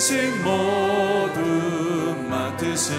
내 0.00 0.02
근심 0.02 0.42
모두 0.42 2.16
맡으시네. 2.26 2.96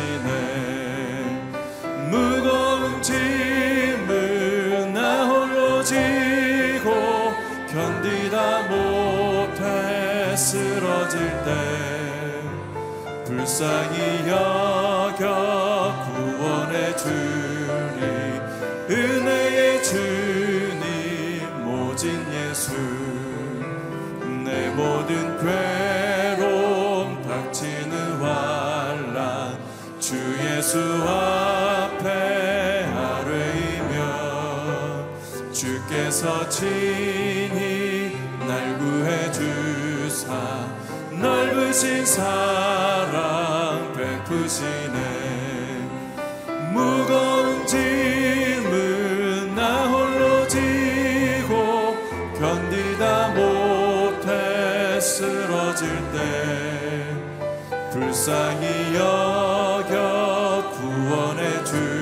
무거운 2.12 3.02
짐을 3.02 4.94
나 4.94 5.26
홀로 5.26 5.84
지고 5.84 7.34
견디다 7.72 8.68
못해 8.68 10.38
쓰러질 10.38 11.20
때 11.44 11.50
불쌍히 13.26 14.30
여 14.30 14.70
주께서 35.62 36.50
친히 36.50 38.17
날 38.48 38.80
구해 38.80 39.31
주사 39.31 40.34
넓으신 41.12 42.03
사랑 42.03 43.94
베푸시네. 43.94 44.98
무거운 46.73 47.68
짐을 47.68 49.53
나 49.53 49.86
홀로 49.86 50.48
지고 50.48 51.96
견디다 52.40 53.28
못해 53.36 55.00
쓰러질 55.00 55.88
때 56.12 57.16
불쌍히 57.92 58.96
여겨 58.96 60.72
구원해 60.72 61.64
주리 61.64 62.02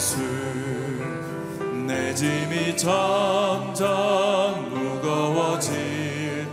예수 0.00 0.16
내 1.86 2.14
짐이 2.14 2.74
점점 2.74 3.84
무거워질 4.70 5.76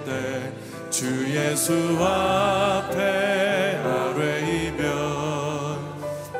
때 0.05 0.51
주 0.89 1.05
예수 1.33 1.73
앞에 2.01 3.77
아뢰이면 3.85 4.83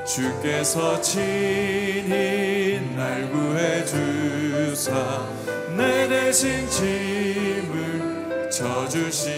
주께서 0.05 0.99
친히 0.99 2.81
날 2.97 3.31
구해 3.31 3.85
주사 3.85 4.91
내 5.77 6.09
대신 6.09 6.69
짐을 6.69 8.49
져주시 8.51 9.36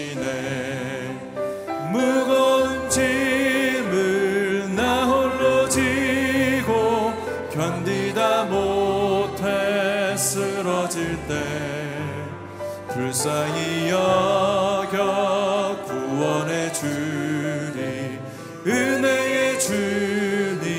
불쌍히 13.10 13.90
여겨 13.90 15.84
구원해 15.84 16.72
주리 16.72 18.20
은혜의 18.64 19.58
주님 19.58 20.70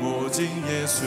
모진 0.00 0.66
예수. 0.66 1.04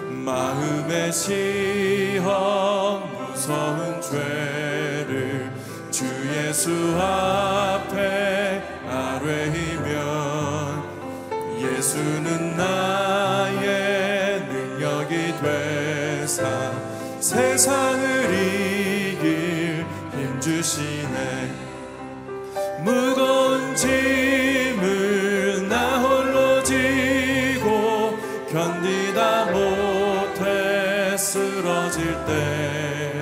마음의 0.00 1.12
시험 1.12 3.02
무서운 3.12 4.00
죄를 4.00 5.52
주 5.90 6.06
예수 6.34 6.70
앞에 6.98 8.62
아뢰이면 8.88 9.92
예수는 11.60 12.56
나의 12.56 14.40
능력이 14.40 15.34
되사 15.38 16.72
힘 17.20 18.01
주시네. 20.42 21.52
무거운 22.82 23.76
짐을 23.76 25.68
나 25.68 26.00
홀로 26.00 26.60
지고 26.64 28.18
견디다 28.50 29.52
못해 29.52 31.16
쓰러질 31.16 32.16
때 32.26 33.12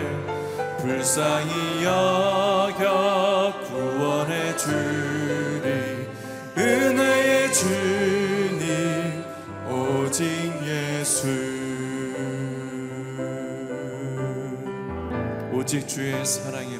불쌍히 0.80 1.84
여겨 1.84 3.52
구원해 3.68 4.56
주리. 4.56 6.08
은혜의 6.56 7.52
주님 7.52 9.24
오직 9.68 10.26
예수. 10.64 11.28
오직 15.52 15.86
주의 15.86 16.14
매여 16.24 16.79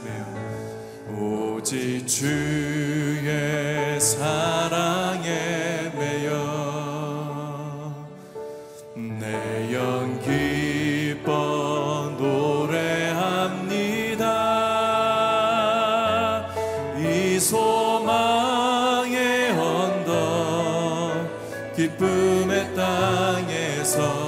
오직 1.19 2.07
주의 2.07 3.99
사랑에 4.01 5.91
매여 5.97 6.31
내 8.97 9.51
영 9.73 10.21
기뻐 10.21 12.13
노래합니다. 12.19 14.25
이 16.99 17.39
소망의 17.39 19.53
언덕 19.53 21.29
기쁨의 21.77 22.75
땅에서 22.75 24.20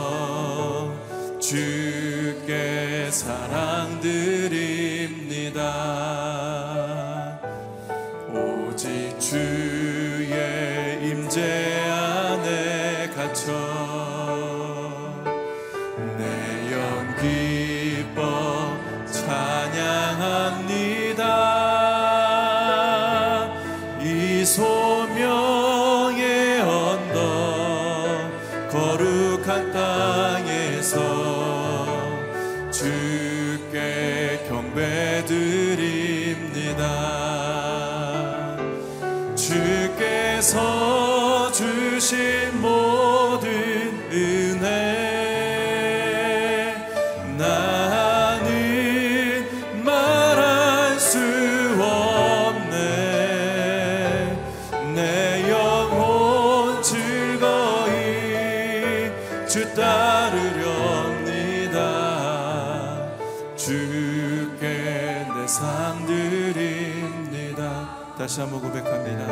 드립니다. 66.53 67.97
다시 68.17 68.41
한번 68.41 68.61
고백합니다. 68.61 69.27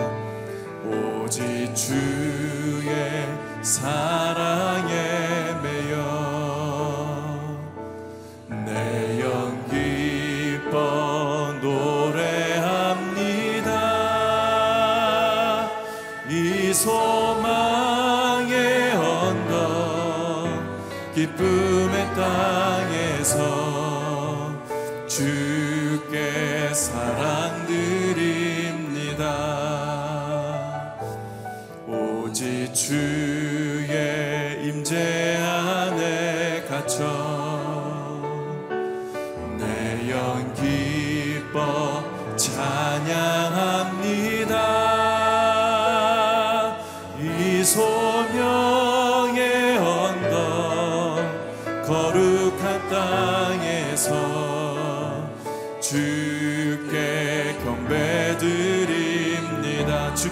오직 0.84 1.72
주의 1.74 3.26
사랑에 3.62 5.54
매여 5.62 5.98
내 8.64 9.20
영 9.20 9.28
기뻐 9.68 11.52
노래합니다. 11.60 13.68
이 16.30 16.72
소망의 16.72 18.50
기쁨의 21.14 22.14
땅에 22.14 22.99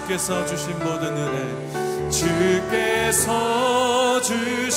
주께서 0.09 0.43
주신 0.43 0.73
모든 0.79 1.15
은혜 1.15 2.09
주께서 2.09 3.29
주신 4.21 4.68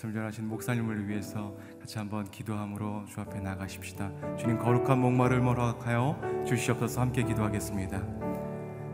말씀을 0.00 0.14
전하시는 0.14 0.48
목사님을 0.48 1.08
위해서 1.08 1.54
같이 1.78 1.98
한번 1.98 2.24
기도함으로 2.30 3.04
주 3.06 3.20
앞에 3.20 3.40
나가십시다. 3.40 4.10
주님 4.38 4.58
거룩한 4.58 4.98
목마를 4.98 5.42
허락하여 5.44 6.44
주시옵소서 6.46 7.00
함께 7.02 7.22
기도하겠습니다. 7.22 8.00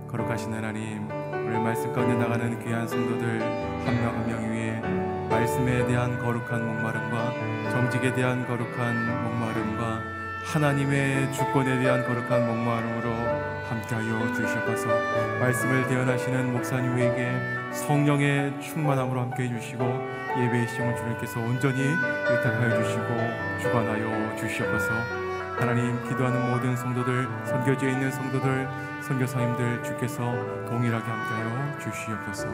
거룩하신 0.09 0.53
하나님 0.53 1.09
오늘 1.33 1.61
말씀 1.61 1.93
가운데 1.93 2.15
나가는 2.17 2.65
귀한 2.65 2.87
성도들 2.89 3.41
한 3.87 3.95
명 3.95 4.15
한 4.15 4.27
명 4.27 4.51
위에 4.51 4.81
말씀에 5.29 5.87
대한 5.87 6.19
거룩한 6.19 6.65
목마름과 6.67 7.71
정직에 7.71 8.13
대한 8.15 8.47
거룩한 8.47 9.23
목마름과 9.23 10.01
하나님의 10.53 11.33
주권에 11.33 11.79
대한 11.83 12.05
거룩한 12.05 12.47
목마름으로 12.47 13.11
함께하여 13.69 14.33
주시옵소서 14.35 14.89
말씀을 15.41 15.87
대언하시는 15.89 16.53
목사님에게 16.53 17.73
성령의 17.73 18.61
충만함으로 18.61 19.21
함께해 19.21 19.49
주시고 19.49 19.85
예배의 20.39 20.69
시험을 20.69 20.97
주님께서 20.97 21.41
온전히 21.41 21.83
의탁하여 21.83 22.83
주시고 22.83 23.61
주관하여 23.63 24.37
주시옵소서. 24.37 24.93
하나님 25.59 26.03
기도하는 26.05 26.51
모든 26.51 26.77
성도들 26.77 27.27
선교지에 27.47 27.93
있는 27.93 28.11
성도들 28.11 28.69
선교사님들 29.03 29.83
주께서 29.83 30.33
동일하게 30.67 31.05
함께하여 31.05 31.79
주시옵소서. 31.79 32.47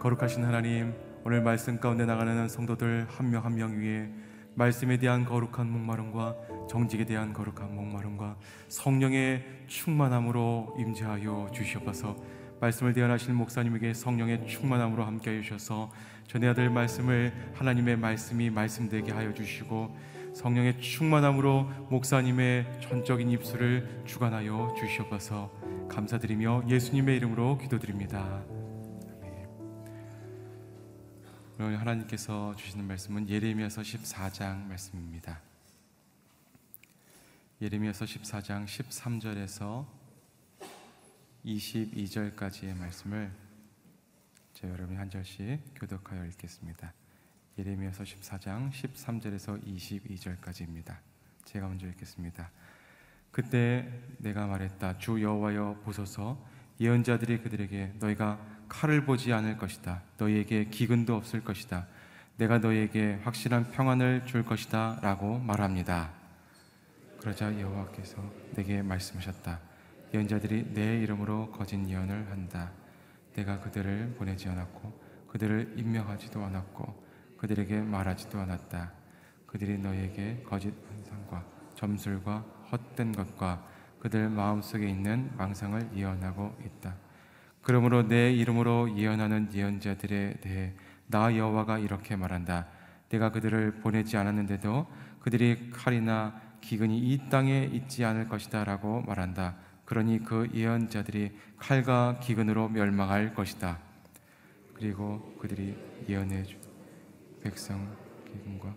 거룩하신 0.00 0.44
하나님 0.44 0.94
오늘 1.24 1.42
말씀 1.42 1.80
가운데 1.80 2.04
나가는 2.04 2.48
성도들 2.48 3.06
한 3.08 3.30
명 3.30 3.44
한 3.44 3.54
명 3.56 3.78
위에 3.80 4.10
말씀에 4.54 4.96
대한 4.98 5.24
거룩한 5.24 5.70
목마름과 5.70 6.34
정직에 6.68 7.04
대한 7.04 7.32
거룩한 7.32 7.74
목마름과 7.74 8.36
성령의 8.68 9.44
충만함으로 9.66 10.76
임재하여 10.78 11.48
주시옵소서 11.52 12.16
말씀을 12.60 12.92
대언하시는 12.92 13.34
목사님에게 13.36 13.94
성령의 13.94 14.46
충만함으로 14.46 15.04
함께하여 15.04 15.42
주셔서 15.42 15.92
전해야 16.26 16.54
될 16.54 16.70
말씀을 16.70 17.32
하나님의 17.54 17.96
말씀이 17.96 18.50
말씀되게 18.50 19.12
하여 19.12 19.32
주시고 19.32 19.96
성령의 20.34 20.80
충만함으로 20.80 21.64
목사님의 21.90 22.80
전적인 22.82 23.30
입술을 23.30 24.02
주관하여 24.06 24.74
주시옵소서 24.78 25.50
감사드리며 25.88 26.64
예수님의 26.68 27.16
이름으로 27.16 27.58
기도드립니다. 27.58 28.42
오늘 31.58 31.80
하나님께서 31.80 32.54
주시는 32.54 32.86
말씀은 32.86 33.30
예레미야서 33.30 33.80
14장 33.80 34.66
말씀입니다. 34.66 35.40
예레미야서 37.62 38.04
14장 38.04 38.66
13절에서 38.66 39.86
22절까지의 41.46 42.76
말씀을 42.76 43.30
제 44.52 44.68
여러분이 44.68 44.98
한 44.98 45.08
절씩 45.08 45.60
교독하여 45.76 46.24
읽겠습니다. 46.26 46.92
예레미야서 47.56 48.02
14장 48.02 48.72
13절에서 48.72 49.64
22절까지입니다. 49.64 50.96
제가 51.44 51.68
먼저 51.68 51.86
읽겠습니다. 51.86 52.50
그때 53.30 53.88
내가 54.18 54.46
말했다 54.46 54.98
주 54.98 55.22
여호와여 55.22 55.82
보소서 55.84 56.44
예언자들이 56.80 57.38
그들에게 57.42 57.94
너희가 58.00 58.40
칼을 58.68 59.04
보지 59.04 59.32
않을 59.32 59.56
것이다 59.56 60.02
너희에게 60.18 60.66
기근도 60.66 61.14
없을 61.14 61.44
것이다 61.44 61.86
내가 62.38 62.58
너희에게 62.58 63.20
확실한 63.22 63.70
평안을 63.70 64.26
줄 64.26 64.44
것이다라고 64.44 65.38
말합니다. 65.38 66.12
그러자 67.20 67.58
여호와께서 67.60 68.32
내게 68.54 68.82
말씀하셨다 68.82 69.75
예언자들이 70.14 70.72
내 70.72 70.98
이름으로 71.02 71.50
거짓 71.50 71.78
예언을 71.88 72.30
한다 72.30 72.72
내가 73.34 73.60
그들을 73.60 74.14
보내지 74.18 74.48
않았고 74.48 75.06
그들을 75.28 75.74
임명하지도 75.76 76.42
않았고 76.42 77.06
그들에게 77.38 77.80
말하지도 77.82 78.38
않았다 78.38 78.92
그들이 79.46 79.78
너희에게 79.78 80.42
거짓 80.46 80.72
환상과 80.88 81.44
점술과 81.74 82.44
헛된 82.72 83.12
것과 83.12 83.66
그들 84.00 84.28
마음속에 84.28 84.88
있는 84.88 85.30
망상을 85.36 85.90
예언하고 85.94 86.56
있다. 86.64 86.94
그러므로 87.62 88.06
내 88.06 88.32
이름으로 88.32 88.96
예언하는 88.96 89.52
예언자들에 89.52 90.34
대해 90.40 90.74
나 91.06 91.36
여호와가 91.36 91.78
이렇게 91.78 92.16
말한다. 92.16 92.66
내가 93.08 93.30
그들을 93.30 93.80
보내지 93.80 94.16
않았는데도 94.16 94.86
그들이 95.20 95.70
칼이나 95.70 96.40
기근이 96.60 96.98
이 96.98 97.28
땅에 97.28 97.64
있지 97.64 98.04
않을 98.04 98.28
것이다라고 98.28 99.02
말한다. 99.02 99.56
그러니 99.86 100.24
그 100.24 100.48
예언자들이 100.52 101.30
칼과 101.56 102.18
기근으로 102.20 102.68
멸망할 102.68 103.32
것이다. 103.32 103.78
그리고 104.74 105.34
그들이 105.40 105.76
예언해 106.08 106.42
준 106.42 106.60
백성 107.40 107.96
기근과 108.26 108.74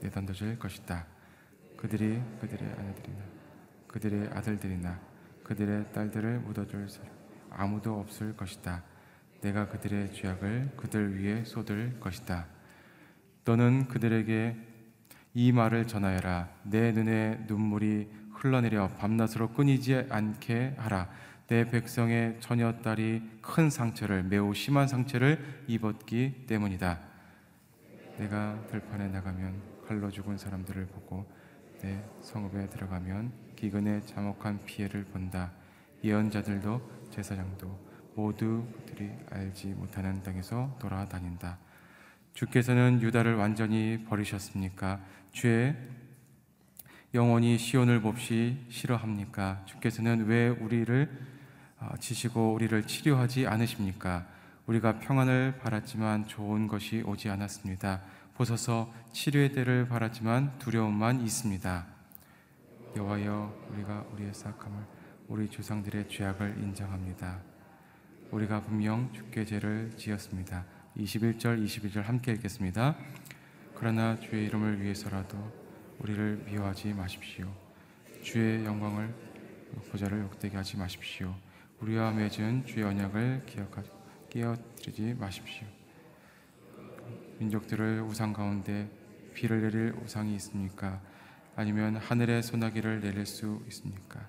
내던져질 0.00 0.58
것이다. 0.58 1.06
그들이 1.76 2.20
그들의 2.40 2.72
아내들이나 2.72 3.22
그들의 3.86 4.28
아들들이나 4.32 5.00
그들의 5.44 5.92
딸들을 5.92 6.40
묻어줄 6.40 6.88
사람 6.88 7.10
아무도 7.50 8.00
없을 8.00 8.34
것이다. 8.36 8.82
내가 9.40 9.68
그들의 9.68 10.12
죄악을 10.12 10.72
그들 10.76 11.22
위에 11.22 11.44
쏟을 11.44 12.00
것이다. 12.00 12.46
너는 13.44 13.88
그들에게 13.88 14.56
이 15.34 15.52
말을 15.52 15.86
전하여라. 15.86 16.48
내 16.64 16.92
눈에 16.92 17.44
눈물이 17.46 18.10
흘러내려 18.38 18.88
밤낮으로 18.98 19.48
끊이지 19.52 20.06
않게 20.10 20.74
하라. 20.78 21.08
내 21.48 21.64
백성의 21.64 22.36
처녀 22.40 22.72
딸이 22.80 23.38
큰 23.40 23.70
상처를 23.70 24.22
매우 24.22 24.54
심한 24.54 24.86
상처를 24.86 25.64
입었기 25.66 26.44
때문이다. 26.46 27.00
내가 28.18 28.60
들판에 28.70 29.08
나가면 29.08 29.62
칼로 29.86 30.10
죽은 30.10 30.36
사람들을 30.38 30.86
보고 30.86 31.26
내 31.80 32.02
성읍에 32.22 32.68
들어가면 32.68 33.32
기근의 33.56 34.06
참혹한 34.06 34.64
피해를 34.66 35.04
본다. 35.06 35.52
예언자들도 36.04 37.08
제사장도 37.10 37.88
모두 38.14 38.66
그들이 38.86 39.10
알지 39.30 39.68
못하는 39.68 40.22
땅에서 40.22 40.76
돌아다닌다. 40.80 41.58
주께서는 42.34 43.00
유다를 43.00 43.36
완전히 43.36 44.04
버리셨습니까? 44.04 45.00
주의 45.32 45.74
영원히 47.14 47.56
시온을 47.56 48.00
몹시 48.00 48.58
싫어합니까? 48.68 49.62
주께서는 49.64 50.26
왜 50.26 50.48
우리를 50.48 51.08
어, 51.80 51.94
지시고 51.98 52.52
우리를 52.52 52.86
치료하지 52.86 53.46
않으십니까? 53.46 54.26
우리가 54.66 54.98
평안을 54.98 55.58
바랐지만 55.62 56.26
좋은 56.26 56.68
것이 56.68 57.02
오지 57.06 57.30
않았습니다. 57.30 58.02
보소서 58.34 58.92
치료의 59.12 59.52
때를 59.52 59.88
바랐지만 59.88 60.58
두려움만 60.58 61.22
있습니다. 61.22 61.86
여호와여 62.94 63.68
우리가 63.70 64.04
우리의 64.12 64.34
싹함을 64.34 64.84
우리 65.28 65.48
조상들의 65.48 66.10
죄악을 66.10 66.58
인정합니다. 66.58 67.40
우리가 68.30 68.60
분명 68.60 69.10
주께 69.14 69.46
죄를 69.46 69.92
지었습니다. 69.96 70.66
21절 70.98 71.64
22절 71.64 72.02
함께 72.02 72.32
읽겠습니다. 72.32 72.96
그러나 73.74 74.20
주의 74.20 74.44
이름을 74.44 74.82
위해서라도 74.82 75.67
우리를 75.98 76.44
미워하지 76.46 76.94
마십시오. 76.94 77.52
주의 78.22 78.64
영광을 78.64 79.12
보좌를 79.90 80.20
욕되게 80.20 80.56
하지 80.56 80.76
마십시오. 80.76 81.34
우리와 81.80 82.12
맺은 82.12 82.66
주의 82.66 82.84
언약을 82.84 83.46
깨어뜨리지 84.30 85.14
마십시오. 85.18 85.66
민족들을 87.38 88.02
우상 88.02 88.32
가운데 88.32 88.90
비를 89.34 89.62
내릴 89.62 89.94
우상이 90.02 90.34
있습니까? 90.36 91.00
아니면 91.56 91.96
하늘의 91.96 92.42
소나기를 92.42 93.00
내릴 93.00 93.26
수 93.26 93.62
있습니까? 93.66 94.26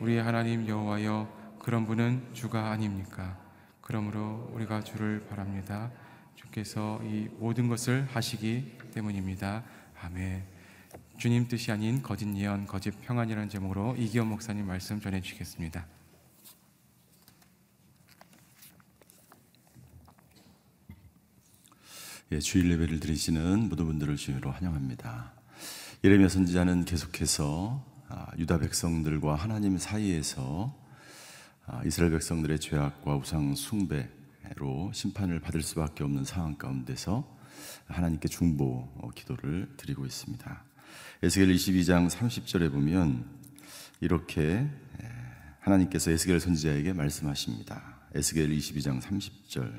우리의 0.00 0.22
하나님 0.22 0.66
여호와여 0.66 1.56
그런 1.58 1.86
분은 1.86 2.34
주가 2.34 2.70
아닙니까? 2.70 3.38
그러므로 3.80 4.50
우리가 4.52 4.82
주를 4.82 5.26
바랍니다. 5.28 5.90
주께서 6.34 7.00
이 7.04 7.28
모든 7.38 7.68
것을 7.68 8.06
하시기 8.10 8.78
때문입니다. 8.92 9.64
아멘. 10.02 10.55
주님 11.18 11.48
뜻이 11.48 11.72
아닌 11.72 12.02
거짓 12.02 12.26
예언, 12.36 12.66
거짓 12.66 12.90
평안이라는 13.00 13.48
제목으로 13.48 13.96
이기원 13.96 14.28
목사님 14.28 14.66
말씀 14.66 15.00
전해 15.00 15.22
주시겠습니다. 15.22 15.86
예, 22.32 22.38
주일 22.38 22.70
예배를 22.72 23.00
드리시는 23.00 23.70
모든 23.70 23.86
분들을 23.86 24.14
주님으로 24.16 24.50
환영합니다. 24.50 25.32
예레미야 26.04 26.28
선지자는 26.28 26.84
계속해서 26.84 27.82
아, 28.08 28.26
유다 28.36 28.58
백성들과 28.58 29.36
하나님 29.36 29.78
사이에서 29.78 30.76
아, 31.66 31.82
이스라엘 31.86 32.12
백성들의 32.12 32.60
죄악과 32.60 33.16
우상 33.16 33.54
숭배로 33.54 34.92
심판을 34.92 35.40
받을 35.40 35.62
수밖에 35.62 36.04
없는 36.04 36.24
상황 36.24 36.56
가운데서 36.56 37.26
하나님께 37.86 38.28
중보 38.28 38.92
어, 38.96 39.08
기도를 39.14 39.72
드리고 39.78 40.04
있습니다. 40.04 40.75
에스겔 41.22 41.54
22장 41.54 42.08
30절에 42.10 42.70
보면 42.70 43.24
이렇게 44.00 44.66
하나님께서 45.60 46.10
에스겔 46.10 46.40
선지자에게 46.40 46.92
말씀하십니다. 46.92 47.96
에스겔 48.14 48.50
22장 48.50 49.00
30절 49.00 49.72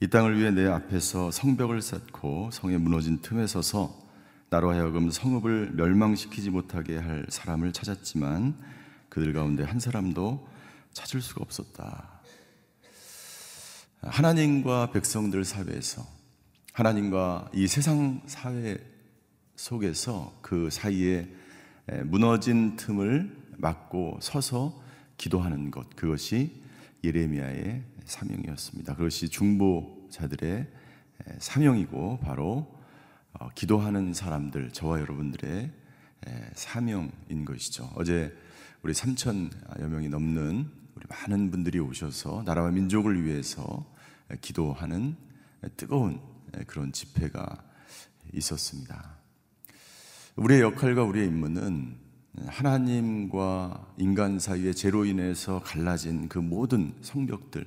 이 0.00 0.08
땅을 0.08 0.38
위해 0.38 0.50
내 0.50 0.66
앞에서 0.66 1.30
성벽을 1.30 1.82
쌓고 1.82 2.50
성에 2.52 2.78
무너진 2.78 3.20
틈에 3.20 3.46
서서 3.46 4.08
나로 4.48 4.70
하여금 4.70 5.10
성읍을 5.10 5.72
멸망시키지 5.74 6.50
못하게 6.50 6.96
할 6.96 7.26
사람을 7.28 7.72
찾았지만 7.72 8.56
그들 9.10 9.32
가운데 9.32 9.62
한 9.62 9.78
사람도 9.78 10.48
찾을 10.92 11.20
수가 11.20 11.42
없었다. 11.42 12.20
하나님과 14.02 14.92
백성들 14.92 15.44
사회에서 15.44 16.06
하나님과 16.72 17.50
이 17.52 17.66
세상 17.66 18.22
사회 18.26 18.78
속에서 19.60 20.32
그 20.40 20.70
사이에 20.70 21.28
무너진 22.06 22.76
틈을 22.76 23.58
막고 23.58 24.18
서서 24.22 24.82
기도하는 25.18 25.70
것 25.70 25.94
그것이 25.94 26.62
예레미야의 27.04 27.84
사명이었습니다. 28.06 28.94
그것이 28.96 29.28
중보자들의 29.28 30.66
사명이고 31.38 32.20
바로 32.20 32.74
어, 33.34 33.50
기도하는 33.54 34.14
사람들 34.14 34.70
저와 34.72 34.98
여러분들의 35.00 35.70
사명인 36.54 37.44
것이죠. 37.44 37.92
어제 37.96 38.34
우리 38.82 38.94
3천여 38.94 39.86
명이 39.88 40.08
넘는 40.08 40.70
우리 40.94 41.06
많은 41.06 41.50
분들이 41.50 41.78
오셔서 41.78 42.44
나라와 42.46 42.70
민족을 42.70 43.24
위해서 43.24 43.84
기도하는 44.40 45.16
뜨거운 45.76 46.18
그런 46.66 46.92
집회가 46.92 47.62
있었습니다. 48.32 49.19
우리의 50.36 50.60
역할과 50.62 51.02
우리의 51.04 51.26
임무는 51.26 51.96
하나님과 52.46 53.94
인간 53.98 54.38
사이의 54.38 54.74
죄로 54.74 55.04
인해서 55.04 55.60
갈라진 55.60 56.28
그 56.28 56.38
모든 56.38 56.94
성벽들, 57.02 57.66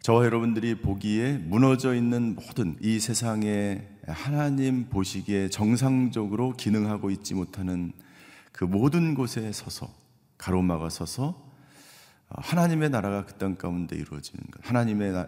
저와 0.00 0.24
여러분들이 0.24 0.80
보기에 0.80 1.38
무너져 1.38 1.94
있는 1.94 2.34
모든 2.34 2.76
이 2.80 2.98
세상에 2.98 3.86
하나님 4.06 4.88
보시기에 4.88 5.48
정상적으로 5.48 6.52
기능하고 6.56 7.10
있지 7.10 7.34
못하는 7.34 7.92
그 8.52 8.64
모든 8.64 9.14
곳에 9.14 9.50
서서 9.52 9.88
가로막아 10.36 10.90
서서 10.90 11.42
하나님의 12.28 12.90
나라가 12.90 13.24
그 13.24 13.38
땅 13.38 13.54
가운데 13.56 13.96
이루어지는 13.96 14.42
것, 14.50 14.66
하나님의 14.68 15.26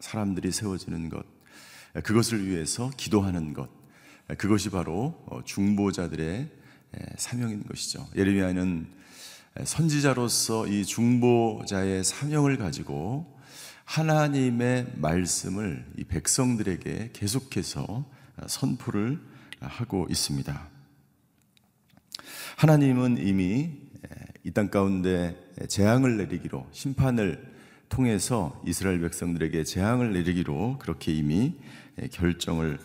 사람들이 0.00 0.50
세워지는 0.50 1.10
것, 1.10 1.24
그것을 2.02 2.46
위해서 2.46 2.90
기도하는 2.96 3.52
것, 3.52 3.68
그것이 4.36 4.70
바로 4.70 5.14
중보자들의 5.44 6.48
사명인 7.16 7.64
것이죠. 7.64 8.06
예레미야는 8.16 8.86
선지자로서 9.64 10.66
이 10.66 10.84
중보자의 10.84 12.04
사명을 12.04 12.58
가지고 12.58 13.38
하나님의 13.84 14.92
말씀을 14.96 15.86
이 15.96 16.04
백성들에게 16.04 17.10
계속해서 17.12 18.04
선포를 18.46 19.18
하고 19.60 20.06
있습니다. 20.10 20.68
하나님은 22.56 23.18
이미 23.26 23.88
이 24.44 24.50
땅 24.50 24.70
가운데 24.70 25.36
재앙을 25.68 26.16
내리기로 26.16 26.66
심판을 26.72 27.54
통해서 27.88 28.62
이스라엘 28.66 29.00
백성들에게 29.00 29.64
재앙을 29.64 30.12
내리기로 30.12 30.78
그렇게 30.78 31.12
이미 31.12 31.54
결정을 32.12 32.78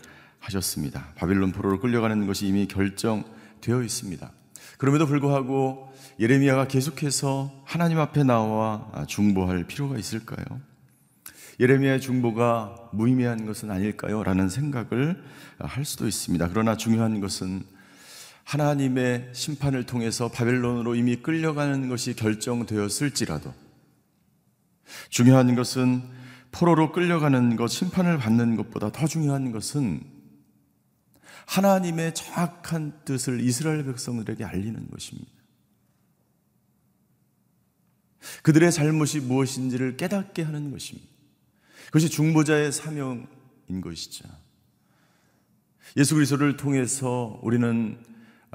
하셨습니다. 0.43 1.07
바빌론 1.15 1.51
포로로 1.51 1.79
끌려가는 1.79 2.27
것이 2.27 2.47
이미 2.47 2.67
결정되어 2.67 3.81
있습니다. 3.83 4.31
그럼에도 4.77 5.07
불구하고 5.07 5.93
예레미야가 6.19 6.67
계속해서 6.67 7.63
하나님 7.65 7.99
앞에 7.99 8.23
나와 8.23 9.05
중보할 9.07 9.63
필요가 9.63 9.97
있을까요? 9.97 10.45
예레미야의 11.59 12.01
중보가 12.01 12.89
무의미한 12.91 13.45
것은 13.45 13.71
아닐까요? 13.71 14.23
라는 14.23 14.49
생각을 14.49 15.23
할 15.59 15.85
수도 15.85 16.07
있습니다. 16.07 16.49
그러나 16.49 16.75
중요한 16.75 17.19
것은 17.21 17.63
하나님의 18.43 19.29
심판을 19.31 19.85
통해서 19.85 20.27
바벨론으로 20.27 20.95
이미 20.95 21.15
끌려가는 21.15 21.87
것이 21.87 22.15
결정되었을지라도 22.15 23.53
중요한 25.09 25.55
것은 25.55 26.03
포로로 26.51 26.91
끌려가는 26.91 27.55
것, 27.55 27.67
심판을 27.67 28.17
받는 28.17 28.57
것보다 28.57 28.91
더 28.91 29.07
중요한 29.07 29.51
것은 29.51 30.12
하나님의 31.45 32.13
정확한 32.13 33.01
뜻을 33.05 33.41
이스라엘 33.41 33.83
백성들에게 33.85 34.43
알리는 34.43 34.89
것입니다. 34.89 35.31
그들의 38.41 38.71
잘못이 38.71 39.19
무엇인지를 39.21 39.97
깨닫게 39.97 40.43
하는 40.43 40.71
것입니다. 40.71 41.09
그것이 41.87 42.09
중보자의 42.09 42.71
사명인 42.71 43.27
것이죠. 43.81 44.27
예수 45.97 46.15
그리스도를 46.15 46.57
통해서 46.57 47.39
우리는 47.43 48.03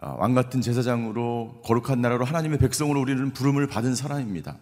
아, 0.01 0.11
왕 0.11 0.35
같은 0.35 0.61
제사장으로 0.61 1.61
거룩한 1.65 2.01
나라로 2.01 2.25
하나님의 2.25 2.59
백성으로 2.59 3.01
우리는 3.01 3.33
부름을 3.33 3.67
받은 3.67 3.95
사람입니다. 3.95 4.57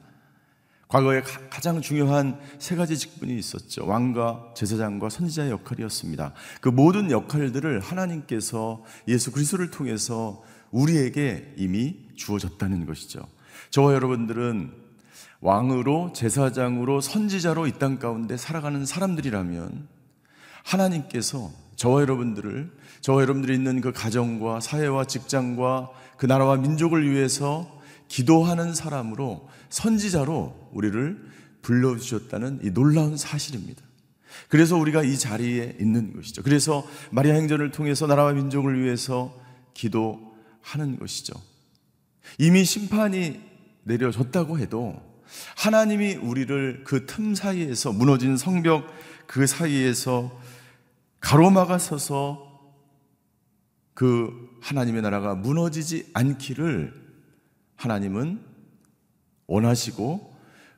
과거에 0.89 1.21
가장 1.51 1.81
중요한 1.81 2.39
세 2.59 2.77
가지 2.77 2.97
직분이 2.97 3.37
있었죠. 3.37 3.87
왕과 3.87 4.53
제사장과 4.55 5.09
선지자의 5.11 5.51
역할이었습니다. 5.51 6.33
그 6.61 6.69
모든 6.69 7.11
역할들을 7.11 7.81
하나님께서 7.81 8.85
예수 9.09 9.33
그리스도를 9.33 9.71
통해서 9.73 10.43
우리에게 10.71 11.55
이미 11.57 11.97
주어졌다는 12.15 12.87
것이죠. 12.87 13.27
저와 13.71 13.95
여러분들은 13.95 14.73
왕으로 15.41 16.13
제사장으로 16.15 17.01
선지자로 17.01 17.67
이 17.67 17.73
땅 17.73 17.99
가운데 17.99 18.37
살아가는 18.37 18.87
사람들이라면 18.87 19.89
하나님께서 20.63 21.51
저와 21.75 22.01
여러분들을 22.03 22.73
저와 23.01 23.23
여러분들이 23.23 23.55
있는 23.55 23.81
그 23.81 23.93
가정과 23.93 24.61
사회와 24.61 25.05
직장과 25.05 25.91
그 26.17 26.27
나라와 26.27 26.57
민족을 26.57 27.11
위해서 27.11 27.71
기도하는 28.09 28.75
사람으로 28.75 29.49
선지자로 29.69 30.71
우리를 30.73 31.31
불러주셨다는 31.63 32.61
이 32.63 32.71
놀라운 32.71 33.17
사실입니다. 33.17 33.83
그래서 34.49 34.77
우리가 34.77 35.03
이 35.03 35.19
자리에 35.19 35.77
있는 35.81 36.15
것이죠. 36.15 36.43
그래서 36.43 36.87
마리아 37.11 37.35
행전을 37.35 37.71
통해서 37.73 38.07
나라와 38.07 38.33
민족을 38.33 38.83
위해서 38.83 39.35
기도하는 39.75 40.99
것이죠. 40.99 41.35
이미 42.39 42.65
심판이 42.65 43.41
내려졌다고 43.85 44.59
해도 44.59 45.01
하나님이 45.57 46.15
우리를 46.17 46.85
그 46.85 47.07
틈 47.07 47.35
사이에서 47.35 47.93
무너진 47.93 48.37
성벽 48.37 48.87
그 49.27 49.47
사이에서 49.47 50.39
가로막아 51.21 51.79
서서 51.79 52.47
그 53.95 54.59
하나님의 54.61 55.03
나라가 55.03 55.35
무너지지 55.35 56.11
않기를 56.13 57.06
하나님은 57.77 58.41
원하시고 59.47 60.35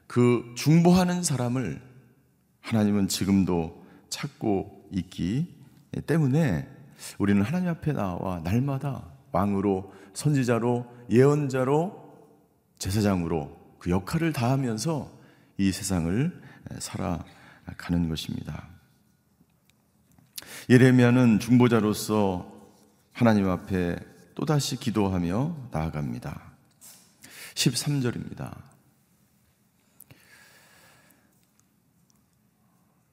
그 0.06 0.52
중보하는 0.56 1.22
사람을 1.22 1.80
하나님은 2.60 3.08
지금도 3.08 3.84
찾고 4.08 4.88
있기 4.92 5.54
때문에 6.06 6.68
우리는 7.18 7.42
하나님 7.42 7.68
앞에 7.68 7.92
나와 7.92 8.40
날마다 8.40 9.04
왕으로 9.32 9.92
선지자로 10.14 10.86
예언자로 11.10 12.08
제사장으로 12.78 13.56
그 13.78 13.90
역할을 13.90 14.32
다하면서 14.32 15.10
이 15.58 15.72
세상을 15.72 16.42
살아가는 16.78 18.08
것입니다. 18.08 18.68
예레미야는 20.70 21.38
중보자로서 21.40 22.52
하나님 23.12 23.48
앞에 23.48 23.96
또다시 24.34 24.76
기도하며 24.76 25.68
나아갑니다. 25.70 26.47
13절입니다. 27.58 28.54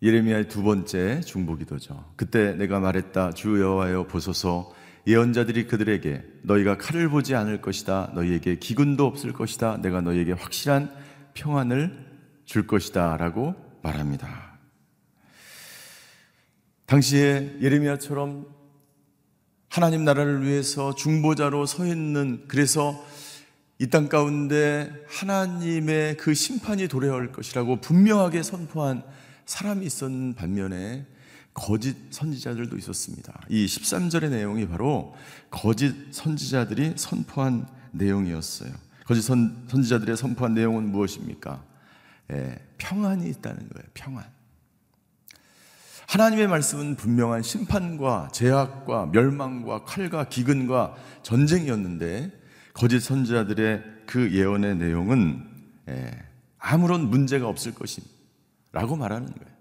예레미야의 0.01 0.49
두 0.49 0.61
번째 0.61 1.21
중보 1.21 1.55
기도죠. 1.55 2.13
그때 2.15 2.53
내가 2.53 2.79
말했다. 2.79 3.31
주 3.31 3.59
여호와여 3.59 4.05
보소서 4.07 4.71
예언자들이 5.07 5.65
그들에게 5.65 6.23
너희가 6.43 6.77
칼을 6.77 7.09
보지 7.09 7.33
않을 7.33 7.61
것이다. 7.61 8.11
너희에게 8.13 8.59
기근도 8.59 9.05
없을 9.05 9.33
것이다. 9.33 9.77
내가 9.77 10.01
너희에게 10.01 10.33
확실한 10.33 10.93
평안을 11.33 12.05
줄 12.45 12.67
것이다라고 12.67 13.55
말합니다. 13.81 14.59
당시에 16.85 17.57
예레미야처럼 17.61 18.45
하나님 19.69 20.05
나라를 20.05 20.43
위해서 20.43 20.93
중보자로 20.93 21.65
서 21.65 21.85
있는 21.85 22.45
그래서 22.47 23.03
이 23.77 23.87
땅 23.89 24.07
가운데 24.07 24.89
하나님의 25.09 26.15
그 26.17 26.33
심판이 26.33 26.87
도래할 26.87 27.31
것이라고 27.33 27.81
분명하게 27.81 28.41
선포한 28.41 29.03
사람이 29.45 29.85
있었는 29.85 30.33
반면에 30.33 31.05
거짓 31.53 31.95
선지자들도 32.09 32.77
있었습니다. 32.77 33.41
이 33.49 33.65
13절의 33.65 34.29
내용이 34.29 34.67
바로 34.67 35.15
거짓 35.49 35.93
선지자들이 36.11 36.93
선포한 36.95 37.67
내용이었어요. 37.91 38.71
거짓 39.05 39.21
선, 39.21 39.65
선지자들의 39.69 40.17
선포한 40.17 40.53
내용은 40.53 40.91
무엇입니까? 40.91 41.63
예, 42.31 42.57
평안이 42.77 43.29
있다는 43.29 43.57
거예요. 43.69 43.87
평안. 43.93 44.25
하나님의 46.07 46.47
말씀은 46.47 46.95
분명한 46.95 47.41
심판과 47.41 48.29
제약과 48.31 49.07
멸망과 49.07 49.83
칼과 49.83 50.29
기근과 50.29 50.95
전쟁이었는데 51.23 52.31
거짓 52.75 52.99
선지자들의 52.99 53.83
그 54.05 54.31
예언의 54.33 54.75
내용은 54.75 55.43
예, 55.89 56.11
아무런 56.59 57.09
문제가 57.09 57.47
없을 57.47 57.73
것이라고 57.73 58.97
말하는 58.97 59.27
거예요. 59.27 59.55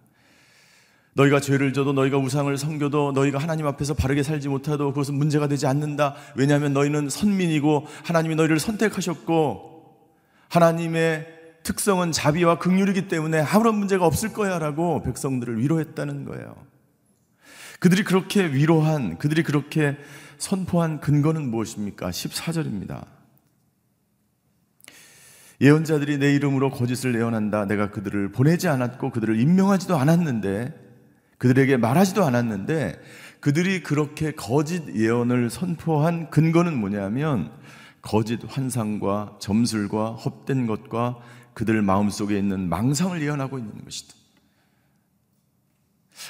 너희가 1.12 1.38
죄를 1.38 1.72
져도 1.72 1.92
너희가 1.92 2.18
우상을 2.18 2.56
섬겨도 2.58 3.12
너희가 3.12 3.38
하나님 3.38 3.68
앞에서 3.68 3.94
바르게 3.94 4.24
살지 4.24 4.48
못해도 4.48 4.88
그것은 4.88 5.14
문제가 5.14 5.46
되지 5.46 5.68
않는다. 5.68 6.16
왜냐하면 6.34 6.72
너희는 6.72 7.08
선민이고 7.08 7.86
하나님이 8.02 8.34
너희를 8.34 8.58
선택하셨고 8.58 9.96
하나님의 10.48 11.28
특성은 11.62 12.10
자비와 12.10 12.58
극률이기 12.58 13.06
때문에 13.06 13.40
아무런 13.40 13.76
문제가 13.76 14.06
없을 14.06 14.32
거야라고 14.32 15.04
백성들을 15.04 15.60
위로했다는 15.60 16.24
거예요. 16.24 16.56
그들이 17.84 18.02
그렇게 18.02 18.46
위로한, 18.46 19.18
그들이 19.18 19.42
그렇게 19.42 19.98
선포한 20.38 21.00
근거는 21.00 21.50
무엇입니까? 21.50 22.08
14절입니다. 22.08 23.04
예언자들이 25.60 26.16
내 26.16 26.34
이름으로 26.34 26.70
거짓을 26.70 27.14
예언한다. 27.14 27.66
내가 27.66 27.90
그들을 27.90 28.32
보내지 28.32 28.68
않았고 28.68 29.10
그들을 29.10 29.38
임명하지도 29.38 29.98
않았는데 29.98 30.72
그들에게 31.36 31.76
말하지도 31.76 32.24
않았는데 32.24 32.98
그들이 33.40 33.82
그렇게 33.82 34.32
거짓 34.32 34.96
예언을 34.96 35.50
선포한 35.50 36.30
근거는 36.30 36.74
뭐냐면 36.78 37.52
거짓 38.00 38.40
환상과 38.46 39.36
점술과 39.40 40.12
헛된 40.12 40.66
것과 40.66 41.18
그들 41.52 41.82
마음속에 41.82 42.38
있는 42.38 42.66
망상을 42.70 43.20
예언하고 43.20 43.58
있는 43.58 43.84
것이다. 43.84 44.23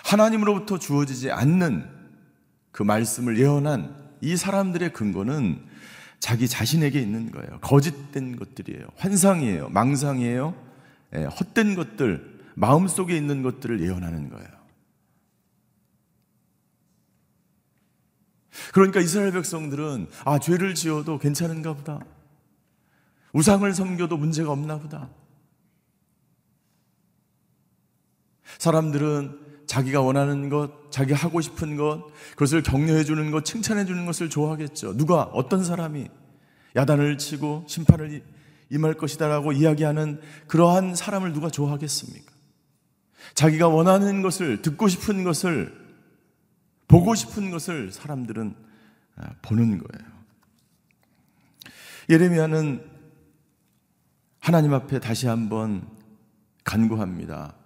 하나님으로부터 0.05 0.79
주어지지 0.79 1.31
않는 1.31 1.88
그 2.70 2.83
말씀을 2.83 3.38
예언한 3.38 3.94
이 4.20 4.37
사람들의 4.37 4.92
근거는 4.92 5.64
자기 6.18 6.49
자신에게 6.49 7.01
있는 7.01 7.31
거예요. 7.31 7.61
거짓된 7.61 8.37
것들이에요. 8.37 8.87
환상이에요. 8.97 9.68
망상이에요. 9.68 10.55
예, 11.14 11.25
헛된 11.25 11.75
것들, 11.75 12.40
마음 12.55 12.88
속에 12.88 13.16
있는 13.16 13.42
것들을 13.42 13.81
예언하는 13.81 14.31
거예요. 14.31 14.49
그러니까 18.73 19.01
이스라엘 19.01 19.33
백성들은 19.33 20.09
아, 20.25 20.38
죄를 20.38 20.75
지어도 20.75 21.18
괜찮은가 21.18 21.75
보다. 21.75 22.01
우상을 23.33 23.73
섬겨도 23.75 24.16
문제가 24.16 24.51
없나 24.51 24.79
보다. 24.79 25.11
사람들은 28.59 29.44
자기가 29.75 30.03
원하는 30.03 30.51
것, 30.51 30.93
자기 30.93 31.13
하고 31.13 31.41
싶은 31.41 31.75
것, 31.75 32.07
그것을 32.31 32.63
격려해 32.63 33.03
주는 33.03 33.33
것, 33.33 33.45
칭찬해 33.45 33.87
주는 33.87 34.07
것을 34.07 34.31
좋아하겠죠. 34.31 34.97
누가 34.97 35.23
어떤 35.23 35.65
사람이 35.65 36.07
야단을 36.77 37.19
치고 37.19 37.65
심판을 37.67 38.23
임할 38.71 38.95
것이다라고 38.95 39.51
이야기하는 39.51 40.21
그러한 40.47 40.95
사람을 40.95 41.33
누가 41.33 41.51
좋아하겠습니까? 41.51 42.33
자기가 43.35 43.67
원하는 43.67 44.23
것을 44.23 44.63
듣고 44.63 44.87
싶은 44.87 45.25
것을 45.25 45.77
보고 46.87 47.17
싶은 47.17 47.51
것을 47.51 47.91
사람들은 47.91 48.55
아, 49.17 49.31
보는 49.43 49.79
거예요. 49.79 50.15
예레미야는 52.11 52.81
하나님 54.39 54.73
앞에 54.73 55.01
다시 55.01 55.27
한번 55.27 55.85
간구합니다. 56.63 57.63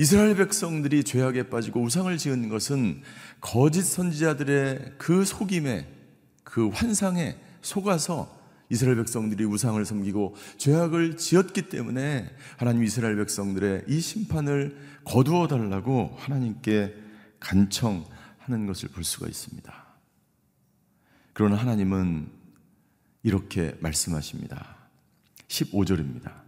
이스라엘 0.00 0.34
백성들이 0.34 1.04
죄악에 1.04 1.50
빠지고 1.50 1.82
우상을 1.82 2.16
지은 2.16 2.48
것은 2.48 3.02
거짓 3.42 3.82
선지자들의 3.82 4.94
그 4.96 5.26
속임에 5.26 5.86
그 6.42 6.68
환상에 6.68 7.36
속아서 7.60 8.34
이스라엘 8.70 8.96
백성들이 8.96 9.44
우상을 9.44 9.84
섬기고 9.84 10.36
죄악을 10.56 11.18
지었기 11.18 11.68
때문에 11.68 12.34
하나님 12.56 12.82
이스라엘 12.82 13.16
백성들의 13.16 13.84
이 13.88 14.00
심판을 14.00 14.74
거두어 15.04 15.48
달라고 15.48 16.16
하나님께 16.18 16.96
간청하는 17.38 18.66
것을 18.66 18.88
볼 18.88 19.04
수가 19.04 19.28
있습니다. 19.28 19.84
그러나 21.34 21.56
하나님은 21.56 22.26
이렇게 23.22 23.76
말씀하십니다. 23.80 24.76
15절입니다. 25.48 26.39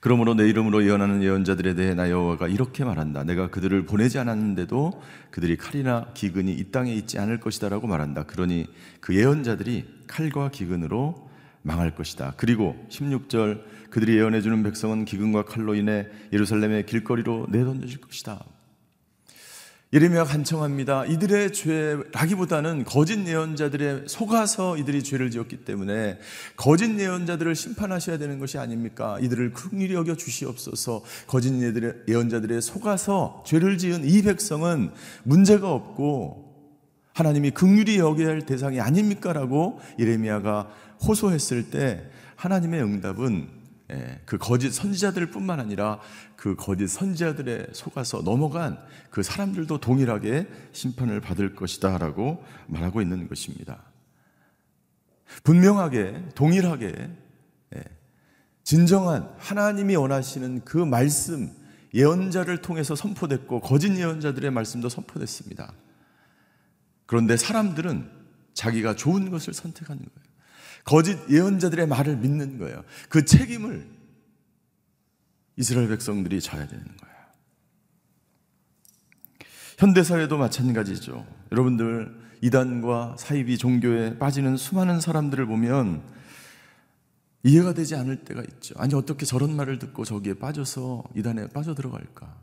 그러므로 0.00 0.34
내 0.34 0.48
이름으로 0.48 0.84
예언하는 0.84 1.22
예언자들에 1.22 1.74
대해 1.74 1.94
나 1.94 2.10
여호와가 2.10 2.48
이렇게 2.48 2.84
말한다. 2.84 3.22
내가 3.24 3.50
그들을 3.50 3.84
보내지 3.84 4.18
않았는데도 4.18 5.02
그들이 5.30 5.56
칼이나 5.56 6.06
기근이 6.14 6.52
이 6.52 6.70
땅에 6.70 6.94
있지 6.94 7.18
않을 7.18 7.38
것이다라고 7.38 7.86
말한다. 7.86 8.24
그러니 8.24 8.66
그 9.00 9.14
예언자들이 9.14 9.84
칼과 10.06 10.50
기근으로 10.50 11.28
망할 11.62 11.94
것이다. 11.94 12.32
그리고 12.38 12.76
16절 12.88 13.62
그들이 13.90 14.16
예언해 14.16 14.40
주는 14.40 14.62
백성은 14.62 15.04
기근과 15.04 15.44
칼로 15.44 15.74
인해 15.74 16.06
예루살렘의 16.32 16.86
길거리로 16.86 17.48
내던져질 17.50 18.00
것이다. 18.00 18.42
예레미야 19.92 20.22
간청합니다. 20.22 21.04
이들의 21.06 21.52
죄라기보다는 21.52 22.84
거짓 22.84 23.26
예언자들의 23.26 24.04
속아서 24.06 24.76
이들이 24.76 25.02
죄를 25.02 25.32
지었기 25.32 25.64
때문에 25.64 26.20
거짓 26.56 26.96
예언자들을 26.96 27.56
심판하셔야 27.56 28.16
되는 28.16 28.38
것이 28.38 28.56
아닙니까? 28.56 29.18
이들을 29.20 29.52
긍휼히 29.52 29.94
여겨 29.94 30.14
주시옵소서. 30.14 31.02
거짓 31.26 31.52
예언자들의 32.06 32.62
속아서 32.62 33.42
죄를 33.44 33.78
지은 33.78 34.08
이 34.08 34.22
백성은 34.22 34.92
문제가 35.24 35.72
없고 35.72 36.54
하나님이 37.12 37.50
긍휼히 37.50 37.98
여겨야 37.98 38.28
할 38.28 38.46
대상이 38.46 38.80
아닙니까라고 38.80 39.80
예레미야가 39.98 40.70
호소했을 41.02 41.70
때 41.70 42.08
하나님의 42.36 42.80
응답은 42.80 43.48
예, 43.48 43.59
그 44.24 44.38
거짓 44.38 44.70
선지자들뿐만 44.72 45.60
아니라 45.60 46.00
그 46.36 46.54
거짓 46.56 46.88
선지자들의 46.88 47.68
속아서 47.72 48.22
넘어간 48.22 48.78
그 49.10 49.22
사람들도 49.22 49.78
동일하게 49.78 50.48
심판을 50.72 51.20
받을 51.20 51.54
것이다라고 51.54 52.44
말하고 52.66 53.02
있는 53.02 53.28
것입니다. 53.28 53.82
분명하게 55.44 56.30
동일하게 56.34 57.10
예, 57.76 57.84
진정한 58.64 59.32
하나님이 59.38 59.96
원하시는 59.96 60.64
그 60.64 60.76
말씀 60.76 61.50
예언자를 61.94 62.62
통해서 62.62 62.94
선포됐고 62.94 63.60
거짓 63.60 63.96
예언자들의 63.96 64.50
말씀도 64.50 64.88
선포됐습니다. 64.88 65.72
그런데 67.06 67.36
사람들은 67.36 68.08
자기가 68.54 68.94
좋은 68.94 69.30
것을 69.30 69.52
선택하는 69.52 70.02
거예요. 70.02 70.29
거짓 70.84 71.18
예언자들의 71.28 71.86
말을 71.86 72.16
믿는 72.16 72.58
거예요. 72.58 72.82
그 73.08 73.24
책임을 73.24 73.86
이스라엘 75.56 75.88
백성들이 75.88 76.40
져야 76.40 76.66
되는 76.66 76.84
거예요. 76.84 77.16
현대사회도 79.78 80.36
마찬가지죠. 80.38 81.26
여러분들, 81.52 82.20
이단과 82.42 83.16
사이비 83.18 83.58
종교에 83.58 84.18
빠지는 84.18 84.56
수많은 84.56 85.00
사람들을 85.00 85.46
보면 85.46 86.02
이해가 87.42 87.72
되지 87.74 87.94
않을 87.96 88.24
때가 88.24 88.42
있죠. 88.42 88.74
아니, 88.78 88.94
어떻게 88.94 89.24
저런 89.24 89.56
말을 89.56 89.78
듣고 89.78 90.04
저기에 90.04 90.34
빠져서 90.34 91.04
이단에 91.16 91.48
빠져 91.48 91.74
들어갈까? 91.74 92.36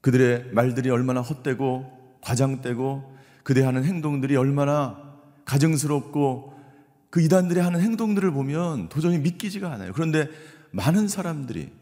그들의 0.00 0.52
말들이 0.52 0.90
얼마나 0.90 1.20
헛되고 1.20 2.18
과장되고 2.22 3.18
그들이 3.42 3.64
하는 3.64 3.84
행동들이 3.84 4.36
얼마나 4.36 5.07
가증스럽고 5.48 6.54
그 7.10 7.22
이단들이 7.22 7.58
하는 7.60 7.80
행동들을 7.80 8.30
보면 8.30 8.90
도저히 8.90 9.18
믿기지가 9.18 9.72
않아요. 9.72 9.92
그런데 9.94 10.28
많은 10.72 11.08
사람들이 11.08 11.72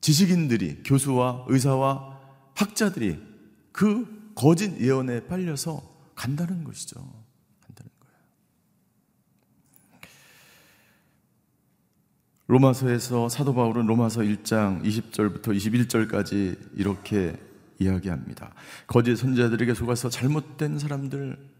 지식인들이 0.00 0.84
교수와 0.84 1.44
의사와 1.48 2.20
학자들이 2.54 3.20
그 3.72 4.32
거짓 4.36 4.80
예언에 4.80 5.26
빨려서 5.26 5.82
간다는 6.14 6.62
것이죠. 6.62 7.00
간다는 7.66 7.90
거예요. 8.00 8.16
로마서에서 12.46 13.28
사도 13.28 13.54
바울은 13.54 13.86
로마서 13.86 14.20
1장 14.20 14.84
20절부터 14.84 15.48
21절까지 15.48 16.76
이렇게 16.76 17.36
이야기합니다. 17.80 18.54
거짓 18.86 19.16
선자들에게 19.16 19.74
속아서 19.74 20.08
잘못된 20.08 20.78
사람들 20.78 21.55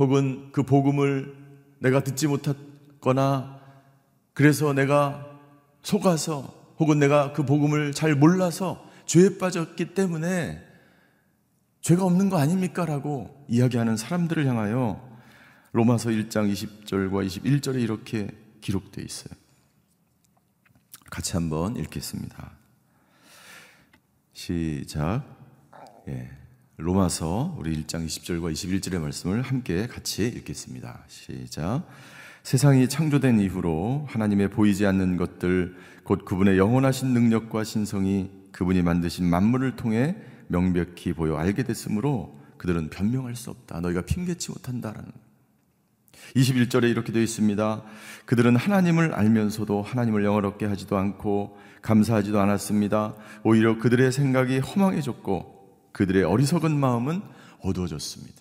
혹은 0.00 0.50
그 0.50 0.62
복음을 0.62 1.36
내가 1.78 2.02
듣지 2.02 2.26
못했거나 2.26 3.60
그래서 4.32 4.72
내가 4.72 5.38
속아서 5.82 6.54
혹은 6.78 6.98
내가 6.98 7.34
그 7.34 7.44
복음을 7.44 7.92
잘 7.92 8.14
몰라서 8.14 8.82
죄에 9.04 9.36
빠졌기 9.36 9.92
때문에 9.92 10.64
죄가 11.82 12.04
없는 12.04 12.30
거 12.30 12.38
아닙니까? 12.38 12.86
라고 12.86 13.44
이야기하는 13.48 13.98
사람들을 13.98 14.46
향하여 14.46 15.06
로마서 15.72 16.08
1장 16.08 16.50
20절과 16.50 17.26
21절에 17.26 17.82
이렇게 17.82 18.28
기록되어 18.62 19.04
있어요. 19.04 19.34
같이 21.10 21.34
한번 21.34 21.76
읽겠습니다. 21.76 22.52
시작. 24.32 25.24
예. 26.08 26.39
로마서 26.80 27.56
우리 27.58 27.76
1장 27.82 28.06
20절과 28.06 28.52
21절의 28.52 29.00
말씀을 29.00 29.42
함께 29.42 29.86
같이 29.86 30.26
읽겠습니다. 30.26 31.04
시작. 31.08 31.86
세상이 32.42 32.88
창조된 32.88 33.38
이후로 33.38 34.06
하나님의 34.08 34.48
보이지 34.48 34.86
않는 34.86 35.18
것들 35.18 35.76
곧 36.04 36.24
그분의 36.24 36.56
영원하신 36.56 37.08
능력과 37.08 37.64
신성이 37.64 38.30
그분이 38.52 38.80
만드신 38.80 39.28
만물을 39.28 39.76
통해 39.76 40.16
명백히 40.48 41.12
보여 41.12 41.36
알게 41.36 41.64
됐으므로 41.64 42.40
그들은 42.56 42.88
변명할 42.88 43.36
수 43.36 43.50
없다. 43.50 43.80
너희가 43.80 44.00
핑계치 44.02 44.50
못한다라는 44.50 45.10
21절에 46.34 46.84
이렇게 46.84 47.12
되어 47.12 47.22
있습니다. 47.22 47.82
그들은 48.24 48.56
하나님을 48.56 49.12
알면서도 49.12 49.82
하나님을 49.82 50.24
영어롭게 50.24 50.64
하지도 50.64 50.96
않고 50.96 51.58
감사하지도 51.82 52.40
않았습니다. 52.40 53.14
오히려 53.44 53.78
그들의 53.78 54.10
생각이 54.12 54.60
허망해졌고 54.60 55.59
그들의 55.92 56.24
어리석은 56.24 56.78
마음은 56.78 57.22
어두워졌습니다. 57.62 58.40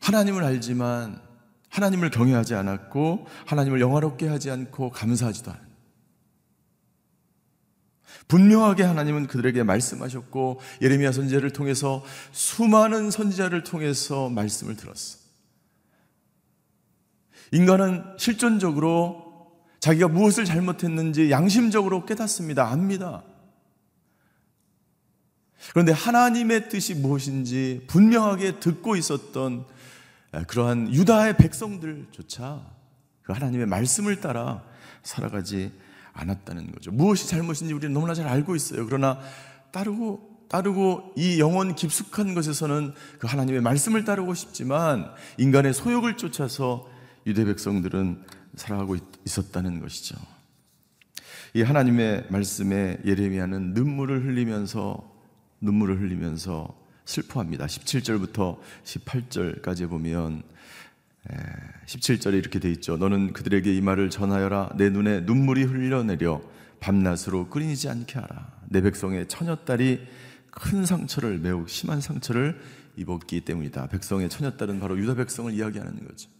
하나님을 0.00 0.44
알지만 0.44 1.20
하나님을 1.68 2.10
경외하지 2.10 2.54
않았고 2.54 3.26
하나님을 3.46 3.80
영화롭게 3.80 4.28
하지 4.28 4.50
않고 4.50 4.90
감사하지도 4.90 5.50
않았 5.50 5.68
분명하게 8.28 8.82
하나님은 8.82 9.26
그들에게 9.26 9.62
말씀하셨고 9.62 10.60
예레미야 10.82 11.12
선지자를 11.12 11.50
통해서 11.52 12.04
수많은 12.32 13.10
선지자를 13.10 13.64
통해서 13.64 14.28
말씀을 14.28 14.76
들었어. 14.76 15.18
인간은 17.52 18.04
실존적으로 18.18 19.26
자기가 19.80 20.08
무엇을 20.08 20.44
잘못했는지 20.44 21.30
양심적으로 21.30 22.04
깨닫습니다. 22.04 22.68
압니다. 22.68 23.22
그런데 25.70 25.92
하나님의 25.92 26.68
뜻이 26.68 26.94
무엇인지 26.94 27.84
분명하게 27.88 28.60
듣고 28.60 28.96
있었던 28.96 29.66
그러한 30.46 30.92
유다의 30.94 31.36
백성들조차 31.36 32.64
그 33.22 33.32
하나님의 33.32 33.66
말씀을 33.66 34.20
따라 34.20 34.62
살아가지 35.02 35.72
않았다는 36.12 36.72
거죠. 36.72 36.90
무엇이 36.90 37.28
잘못인지 37.28 37.72
우리는 37.72 37.92
너무나 37.92 38.14
잘 38.14 38.26
알고 38.26 38.56
있어요. 38.56 38.86
그러나 38.86 39.20
따르고 39.70 40.38
따르고 40.48 41.12
이 41.16 41.38
영혼 41.38 41.74
깊숙한 41.74 42.34
것에서는 42.34 42.94
그 43.18 43.26
하나님의 43.26 43.60
말씀을 43.60 44.04
따르고 44.04 44.32
싶지만 44.34 45.10
인간의 45.36 45.74
소욕을 45.74 46.16
쫓아서 46.16 46.88
유대 47.26 47.44
백성들은 47.44 48.24
살아가고 48.56 48.96
있었다는 49.26 49.80
것이죠. 49.80 50.16
이 51.54 51.62
하나님의 51.62 52.26
말씀에 52.30 52.98
예레미야는 53.04 53.74
눈물을 53.74 54.24
흘리면서 54.24 55.17
눈물을 55.60 56.00
흘리면서 56.00 56.76
슬퍼합니다. 57.04 57.66
17절부터 57.66 58.58
18절까지 58.84 59.88
보면 59.88 60.42
17절에 61.86 62.34
이렇게 62.34 62.58
돼 62.58 62.70
있죠. 62.72 62.96
너는 62.96 63.32
그들에게 63.32 63.74
이 63.74 63.80
말을 63.80 64.10
전하여라. 64.10 64.70
내 64.76 64.90
눈에 64.90 65.20
눈물이 65.20 65.64
흘러내려 65.64 66.40
밤낮으로 66.80 67.48
끊이지 67.48 67.88
않게 67.88 68.18
하라. 68.18 68.52
내 68.68 68.80
백성의 68.80 69.28
처녀딸이 69.28 70.06
큰 70.50 70.86
상처를 70.86 71.38
매우 71.38 71.66
심한 71.66 72.00
상처를 72.00 72.60
입었기 72.96 73.42
때문이다. 73.42 73.88
백성의 73.88 74.28
처녀딸은 74.28 74.80
바로 74.80 74.98
유다 74.98 75.14
백성을 75.14 75.52
이야기하는 75.52 76.06
거죠. 76.06 76.30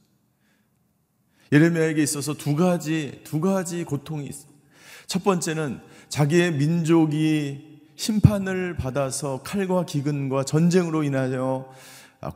예레미야에게 1.52 2.02
있어서 2.02 2.34
두 2.34 2.54
가지 2.54 3.20
두 3.24 3.40
가지 3.40 3.84
고통이 3.84 4.26
있어. 4.26 4.48
첫 5.06 5.24
번째는 5.24 5.80
자기의 6.08 6.52
민족이 6.52 7.67
심판을 7.98 8.76
받아서 8.76 9.42
칼과 9.42 9.84
기근과 9.84 10.44
전쟁으로 10.44 11.02
인하여 11.02 11.68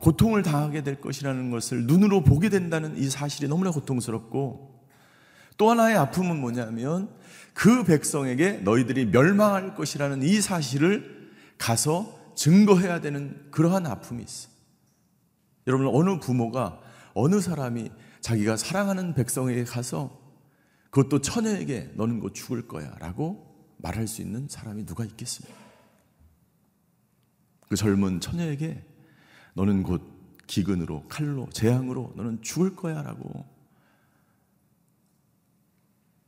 고통을 0.01 0.43
당하게 0.43 0.83
될 0.83 0.99
것이라는 0.99 1.51
것을 1.51 1.87
눈으로 1.87 2.21
보게 2.21 2.49
된다는 2.49 2.97
이 2.97 3.09
사실이 3.09 3.47
너무나 3.47 3.71
고통스럽고 3.71 4.83
또 5.57 5.69
하나의 5.69 5.95
아픔은 5.95 6.41
뭐냐면 6.41 7.09
그 7.53 7.85
백성에게 7.85 8.57
너희들이 8.57 9.05
멸망할 9.05 9.73
것이라는 9.73 10.21
이 10.21 10.41
사실을 10.41 11.31
가서 11.57 12.13
증거해야 12.35 12.99
되는 12.99 13.47
그러한 13.49 13.87
아픔이 13.87 14.21
있어. 14.21 14.49
여러분 15.67 15.87
어느 15.87 16.19
부모가 16.19 16.81
어느 17.13 17.39
사람이 17.39 17.89
자기가 18.19 18.57
사랑하는 18.57 19.13
백성에게 19.13 19.63
가서 19.63 20.19
그것도 20.89 21.21
처녀에게 21.21 21.91
너는 21.95 22.19
곧 22.19 22.33
죽을 22.33 22.67
거야 22.67 22.93
라고 22.99 23.52
말할 23.83 24.07
수 24.07 24.21
있는 24.21 24.47
사람이 24.47 24.85
누가 24.85 25.05
있겠습니까? 25.05 25.55
그 27.67 27.75
젊은 27.75 28.19
처녀에게 28.19 28.81
너는 29.53 29.83
곧 29.83 30.01
기근으로 30.47 31.05
칼로 31.07 31.47
재앙으로 31.51 32.13
너는 32.15 32.41
죽을 32.41 32.75
거야라고 32.75 33.45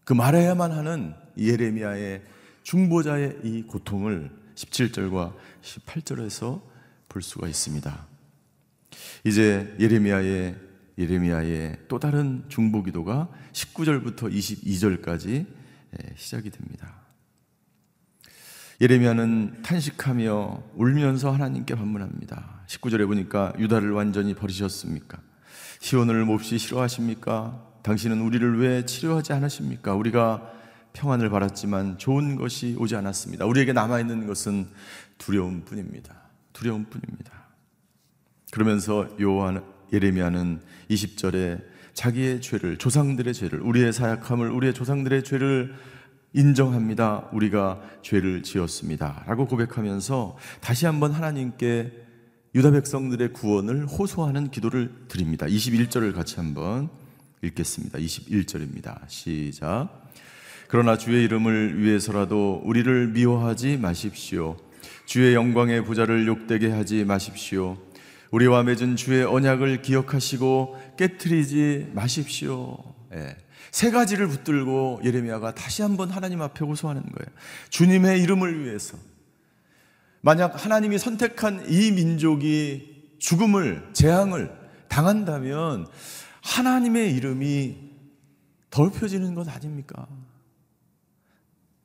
그 0.04 0.14
말해야만 0.14 0.72
하는 0.72 1.16
예레미야의 1.38 2.24
중보자의 2.64 3.40
이 3.44 3.64
고통을 3.64 4.32
17절과 4.56 5.36
18절에서 5.62 6.62
볼 7.10 7.22
수가 7.22 7.48
있습니다. 7.48 8.08
이제 9.24 9.76
예레미야의 9.80 10.56
예레미야의 10.98 11.78
또 11.88 12.00
다른 12.00 12.46
중보 12.48 12.84
기도가 12.84 13.30
19절부터 13.54 14.32
22절까지 14.32 15.46
시작이 16.16 16.50
됩니다. 16.50 17.05
예레미야는 18.82 19.62
탄식하며 19.62 20.64
울면서 20.76 21.32
하나님께 21.32 21.76
반문합니다. 21.76 22.64
19절에 22.68 23.08
보니까 23.08 23.54
유다를 23.58 23.92
완전히 23.92 24.34
버리셨습니까? 24.34 25.18
시온을 25.80 26.26
몹시 26.26 26.58
싫어하십니까? 26.58 27.64
당신은 27.84 28.20
우리를 28.20 28.60
왜 28.60 28.86
치료하지 28.86 29.32
않으십니까? 29.32 29.94
우리가 29.96 30.52
평안을 30.92 31.30
바랐지만 31.30 31.98
좋은 31.98 32.36
것이 32.36 32.76
오지 32.78 32.96
않았습니다. 32.98 33.46
우리에게 33.46 33.72
남아 33.72 34.02
있는 34.02 34.28
것은 34.28 34.68
두려움 35.18 35.64
뿐입니다. 35.64 36.14
두려움 36.52 36.86
뿐입니다. 36.86 37.32
그러면서 38.52 39.08
요한 39.22 39.64
예레미야는 39.94 40.62
20절에 40.90 41.64
자기의 41.94 42.42
죄를 42.42 42.78
조상들의 42.78 43.34
죄를 43.34 43.62
우리의 43.62 43.94
사약함을 43.94 44.50
우리의 44.50 44.74
조상들의 44.74 45.24
죄를 45.24 45.76
인정합니다. 46.36 47.30
우리가 47.32 47.82
죄를 48.02 48.44
지었습니다. 48.44 49.24
라고 49.26 49.48
고백하면서 49.48 50.38
다시 50.60 50.86
한번 50.86 51.14
하나님께 51.14 51.92
유다 52.54 52.72
백성들의 52.72 53.32
구원을 53.34 53.86
호소하는 53.88 54.52
기도를 54.52 55.08
드립니다. 55.08 55.46
21절을 55.46 56.14
같이 56.14 56.36
한번 56.36 56.90
읽겠습니다. 57.42 58.00
21절입니다. 58.00 59.00
시작. 59.08 60.12
그러나 60.68 60.98
주의 60.98 61.24
이름을 61.24 61.82
위해서라도 61.82 62.62
우리를 62.66 63.08
미워하지 63.08 63.78
마십시오. 63.78 64.58
주의 65.06 65.36
영광의 65.36 65.86
부자를 65.86 66.28
욕되게 66.28 66.70
하지 66.70 67.06
마십시오. 67.06 67.78
우리와 68.32 68.64
맺은 68.64 68.98
주의 68.98 69.24
언약을 69.24 69.82
기억하시고 69.82 70.96
깨뜨리지 70.98 71.92
마십시오. 71.94 72.78
예. 73.14 73.38
세 73.76 73.92
가지를 73.92 74.30
붙들고 74.30 75.02
예레미야가 75.04 75.54
다시 75.54 75.82
한번 75.82 76.10
하나님 76.10 76.42
앞에 76.42 76.64
호소하는 76.64 77.02
거예요. 77.02 77.38
주님의 77.72 78.22
이름을 78.22 78.64
위해서. 78.64 78.98
만약 80.22 80.64
하나님이 80.64 80.98
선택한 80.98 81.66
이 81.70 81.92
민족이 81.92 83.18
죽음을, 83.20 83.90
재앙을 83.92 84.50
당한다면 84.88 85.88
하나님의 86.42 87.14
이름이 87.16 87.76
더럽혀지는 88.70 89.36
것 89.36 89.50
아닙니까? 89.50 90.08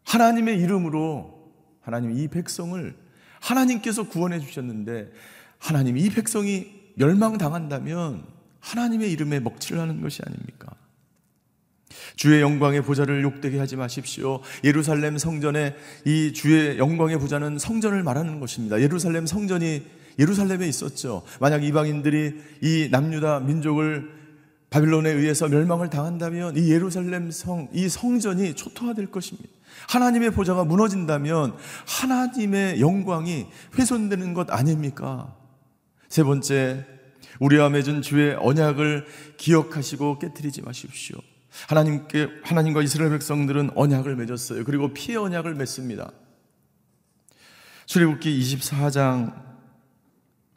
하나님의 0.05 0.61
이름으로 0.61 1.53
하나님 1.81 2.17
이 2.17 2.29
백성을 2.29 2.97
하나님께서 3.41 4.05
구원해 4.05 4.39
주셨는데 4.39 5.11
하나님 5.59 5.99
이 5.99 6.09
백성이 6.09 6.71
멸망당한다면 6.95 8.25
하나님의 8.61 9.11
이름에 9.11 9.41
먹칠을 9.41 9.81
하는 9.81 10.01
것이 10.01 10.23
아닙니까? 10.25 10.77
주의 12.17 12.41
영광의 12.41 12.83
보좌를 12.83 13.23
욕되게 13.23 13.59
하지 13.59 13.77
마십시오. 13.77 14.41
예루살렘 14.65 15.19
성전에 15.19 15.75
이 16.05 16.33
주의 16.33 16.79
영광의 16.79 17.19
보좌는 17.19 17.59
성전을 17.59 18.03
말하는 18.03 18.41
것입니다. 18.41 18.81
예루살렘 18.81 19.27
성전이 19.27 19.83
예루살렘에 20.19 20.69
있었죠. 20.69 21.23
만약 21.41 21.65
이방인들이 21.65 22.35
이 22.63 22.89
남유다 22.91 23.41
민족을 23.41 24.21
바빌론에 24.71 25.11
의해서 25.11 25.49
멸망을 25.49 25.91
당한다면 25.91 26.57
이 26.57 26.71
예루살렘 26.71 27.31
성, 27.31 27.69
이 27.73 27.89
성전이 27.89 28.55
초토화될 28.55 29.07
것입니다. 29.07 29.49
하나님의 29.89 30.31
보좌가 30.31 30.65
무너진다면 30.65 31.55
하나님의 31.87 32.81
영광이 32.81 33.47
훼손되는 33.77 34.35
것 34.35 34.51
아닙니까? 34.51 35.35
세 36.09 36.23
번째, 36.23 36.87
우리와 37.41 37.71
맺은 37.71 38.03
주의 38.03 38.35
언약을 38.39 39.07
기억하시고 39.39 40.19
깨뜨리지 40.21 40.63
마십시오. 40.63 41.19
하나님께 41.69 42.29
하나님과 42.45 42.83
이스라엘 42.83 43.11
백성들은 43.11 43.71
언약을 43.75 44.17
맺었어요. 44.17 44.65
그리고 44.65 44.93
피의 44.93 45.19
언약을 45.19 45.55
맺습니다. 45.55 46.13
출애굽기 47.87 48.41
24장 48.41 49.35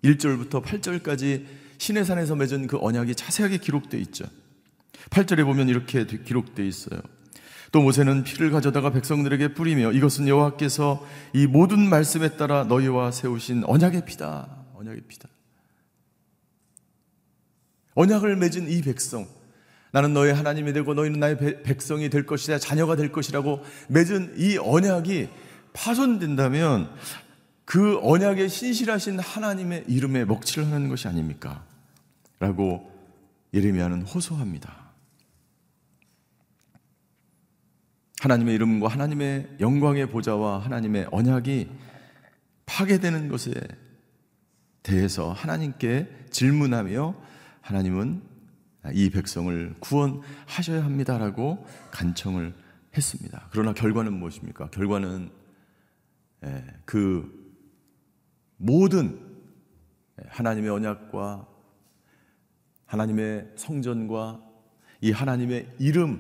1절부터 0.04 0.64
8절까지 0.64 1.46
시내산에서 1.78 2.36
맺은 2.36 2.68
그 2.68 2.78
언약이 2.80 3.16
자세하게 3.16 3.58
기록되어 3.58 4.00
있죠. 4.02 4.26
8절에 5.10 5.44
보면 5.44 5.70
이렇게 5.70 6.06
기록되어 6.06 6.66
있어요. 6.66 7.02
또 7.72 7.82
모세는 7.82 8.24
피를 8.24 8.52
가져다가 8.52 8.92
백성들에게 8.92 9.56
뿌리며 9.56 9.94
이것은 9.94 10.28
여호와께서 10.28 11.06
이 11.34 11.48
모든 11.48 11.90
말씀에 11.90 12.38
따라 12.38 12.64
너희와 12.66 13.12
세우신 13.12 13.64
언약의 13.66 14.06
피다. 14.06 14.48
언약의 14.76 15.02
피다. 15.08 15.28
언약을 17.96 18.36
맺은 18.36 18.70
이 18.70 18.82
백성 18.82 19.28
나는 19.94 20.12
너의 20.14 20.34
하나님이 20.34 20.74
되고 20.74 20.96
너희는 20.96 21.20
나의 21.20 21.38
백성이 21.38 22.10
될 22.10 22.26
것이다. 22.26 22.58
자녀가 22.58 22.96
될 22.96 23.12
것이라고 23.12 23.64
맺은 23.90 24.34
이 24.38 24.58
언약이 24.58 25.30
파손된다면 25.74 26.90
그 27.64 28.00
언약에 28.02 28.48
신실하신 28.48 29.20
하나님의 29.20 29.86
이름에 29.88 30.26
먹칠을 30.26 30.68
하는 30.68 30.90
것이 30.90 31.08
아닙니까? 31.08 31.64
라고 32.40 32.92
예레미야는 33.54 34.02
호소합니다. 34.02 34.94
하나님의 38.20 38.56
이름과 38.56 38.88
하나님의 38.88 39.58
영광의 39.60 40.10
보좌와 40.10 40.58
하나님의 40.58 41.10
언약이 41.12 41.70
파괴되는 42.66 43.28
것에 43.30 43.54
대해서 44.82 45.32
하나님께 45.32 46.08
질문하며 46.32 47.16
하나님은 47.62 48.33
이 48.92 49.10
백성을 49.10 49.76
구원하셔야 49.80 50.84
합니다라고 50.84 51.66
간청을 51.92 52.54
했습니다. 52.96 53.48
그러나 53.52 53.74
결과는 53.74 54.14
무엇입니까? 54.14 54.70
결과는 54.70 55.30
예, 56.46 56.66
그 56.86 57.44
모든 58.58 59.20
하나님의 60.28 60.70
언약과 60.70 61.48
하나님의 62.86 63.52
성전과 63.56 64.44
이 65.02 65.12
하나님의 65.12 65.68
이름을 65.80 66.20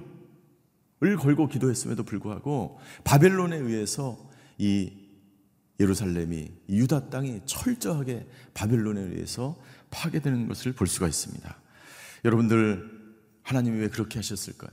걸고 1.19 1.47
기도했음에도 1.47 2.03
불구하고 2.03 2.79
바벨론에 3.03 3.57
의해서 3.57 4.17
이 4.57 4.91
예루살렘이 5.79 6.51
유다 6.69 7.09
땅이 7.09 7.41
철저하게 7.45 8.27
바벨론에 8.53 9.01
의해서 9.01 9.59
파괴되는 9.91 10.47
것을 10.47 10.73
볼 10.73 10.87
수가 10.87 11.07
있습니다. 11.07 11.62
여러분들 12.23 12.89
하나님이 13.43 13.79
왜 13.79 13.89
그렇게 13.89 14.19
하셨을까요? 14.19 14.71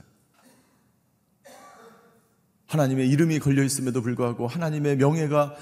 하나님의 2.67 3.09
이름이 3.09 3.39
걸려 3.39 3.63
있음에도 3.63 4.01
불구하고 4.01 4.47
하나님의 4.47 4.95
명예가 4.97 5.55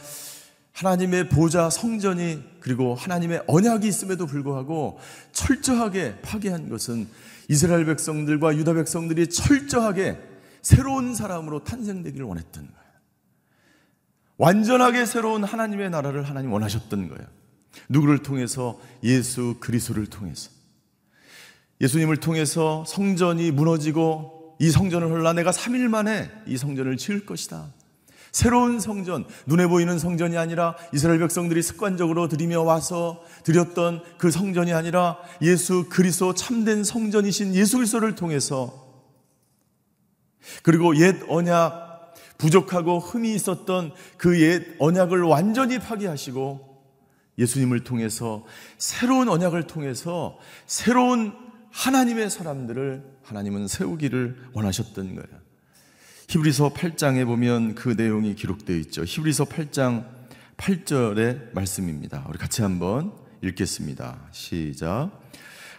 하나님의 0.73 1.30
보좌 1.30 1.69
성전이 1.69 2.43
그리고 2.60 2.93
하나님의 2.95 3.43
언약이 3.47 3.88
있음에도 3.88 4.28
불구하고 4.28 4.99
철저하게 5.32 6.21
파괴한 6.21 6.69
것은 6.69 7.08
이스라엘 7.49 7.86
백성들과 7.86 8.56
유다 8.56 8.75
백성들이 8.75 9.28
철저하게 9.28 10.19
새로운 10.62 11.15
사람으로 11.15 11.63
탄생되기를 11.63 12.25
원했던 12.25 12.67
거예요. 12.67 12.80
완전하게 14.38 15.06
새로운 15.06 15.43
하나님의 15.43 15.89
나라를 15.89 16.23
하나님 16.23 16.54
원하셨던 16.54 17.10
거예요. 17.10 17.28
누구를 17.89 18.19
통해서 18.21 18.80
예수 19.04 19.58
그리스도를 19.60 20.06
통해서 20.06 20.52
예수님을 21.81 22.17
통해서 22.17 22.83
성전이 22.87 23.51
무너지고 23.51 24.55
이 24.59 24.69
성전을 24.69 25.09
헐라 25.09 25.33
내가 25.33 25.51
3일 25.51 25.87
만에 25.87 26.29
이 26.45 26.57
성전을 26.57 26.97
지을 26.97 27.25
것이다. 27.25 27.73
새로운 28.31 28.79
성전, 28.79 29.25
눈에 29.47 29.65
보이는 29.65 29.97
성전이 29.97 30.37
아니라 30.37 30.75
이스라엘 30.93 31.19
백성들이 31.19 31.63
습관적으로 31.63 32.27
드리며 32.27 32.61
와서 32.61 33.23
드렸던 33.43 34.03
그 34.17 34.29
성전이 34.29 34.71
아니라 34.73 35.17
예수 35.41 35.87
그리스도 35.89 36.33
참된 36.33 36.83
성전이신 36.83 37.55
예수 37.55 37.77
그리스도를 37.77 38.15
통해서 38.15 38.87
그리고 40.61 40.95
옛 40.97 41.15
언약 41.27 42.13
부족하고 42.37 42.99
흠이 42.99 43.33
있었던 43.33 43.93
그 44.17 44.39
옛 44.39 44.75
언약을 44.79 45.23
완전히 45.23 45.79
파괴하시고 45.79 46.69
예수님을 47.39 47.83
통해서 47.83 48.45
새로운 48.77 49.29
언약을 49.29 49.63
통해서 49.67 50.37
새로운 50.67 51.48
하나님의 51.71 52.29
사람들을 52.29 53.03
하나님은 53.23 53.67
세우기를 53.67 54.49
원하셨던 54.53 55.15
거예요. 55.15 55.39
히브리서 56.29 56.73
8장에 56.73 57.25
보면 57.25 57.75
그 57.75 57.89
내용이 57.89 58.36
기록되어 58.36 58.75
있죠. 58.77 59.03
히브리서 59.03 59.45
8장 59.45 60.05
8절의 60.58 61.53
말씀입니다. 61.53 62.25
우리 62.29 62.38
같이 62.38 62.62
한번 62.62 63.13
읽겠습니다. 63.41 64.19
시작. 64.32 65.12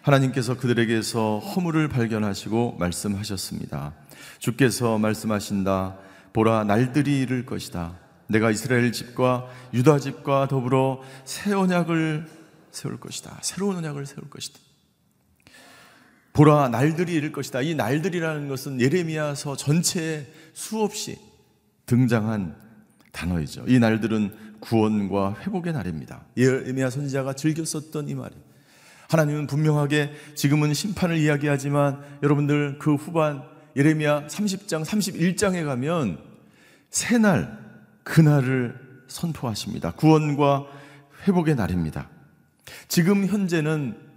하나님께서 0.03 0.57
그들에게서 0.57 1.39
허물을 1.39 1.89
발견하시고 1.89 2.77
말씀하셨습니다. 2.79 3.95
주께서 4.39 4.99
말씀하신다. 4.99 5.99
보라, 6.33 6.65
날들이 6.65 7.21
이를 7.21 7.45
것이다. 7.45 7.99
내가 8.29 8.51
이스라엘 8.51 8.93
집과 8.93 9.49
유다 9.75 9.99
집과 9.99 10.49
더불어 10.49 11.03
새 11.25 11.53
언약을 11.53 12.27
세울 12.71 12.99
것이다. 12.99 13.39
새로운 13.43 13.77
언약을 13.77 14.07
세울 14.07 14.31
것이다. 14.31 14.59
보라 16.33 16.69
날들이 16.69 17.15
이를 17.15 17.33
것이다. 17.33 17.63
이 17.63 17.75
날들이라는 17.75 18.49
것은 18.49 18.81
예레미야서 18.81 19.57
전체에 19.57 20.27
수없이 20.53 21.19
등장한 21.87 22.55
단어이죠. 23.13 23.65
이 23.67 23.79
날들은 23.79 24.33
구원과 24.61 25.39
회복의 25.41 25.73
날입니다. 25.73 26.25
예레미야 26.37 26.91
선지자가 26.91 27.33
즐겨 27.35 27.65
썼던 27.65 28.09
이 28.09 28.15
말이. 28.15 28.35
하나님은 29.09 29.49
분명하게 29.49 30.13
지금은 30.37 30.73
심판을 30.73 31.19
이야기하지만 31.19 32.01
여러분들 32.23 32.79
그 32.79 32.95
후반 32.95 33.43
예레미야 33.77 34.29
30장, 34.29 34.85
31장에 34.85 35.65
가면 35.65 36.19
새 36.91 37.19
날, 37.19 37.59
그날을 38.05 38.79
선포하십니다. 39.09 39.93
구원과 39.93 40.67
회복의 41.27 41.57
날입니다. 41.57 42.09
지금 42.89 43.27
현재는 43.27 44.10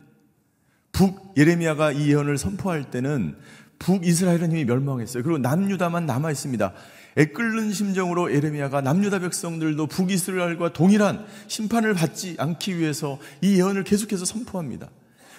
북 0.93 1.33
예레미야가 1.35 1.91
이 1.91 2.09
예언을 2.09 2.37
선포할 2.37 2.85
때는 2.85 3.35
북 3.79 4.05
이스라엘은 4.05 4.51
이미 4.51 4.63
멸망했어요. 4.63 5.23
그리고 5.23 5.37
남유다만 5.39 6.05
남아 6.05 6.31
있습니다. 6.31 6.71
애끓는 7.17 7.73
심정으로 7.73 8.33
예레미야가 8.33 8.81
남유다 8.81 9.19
백성들도 9.19 9.87
북이스라엘과 9.87 10.73
동일한 10.73 11.25
심판을 11.47 11.93
받지 11.93 12.35
않기 12.39 12.77
위해서 12.77 13.19
이 13.41 13.57
예언을 13.57 13.83
계속해서 13.83 14.23
선포합니다. 14.25 14.89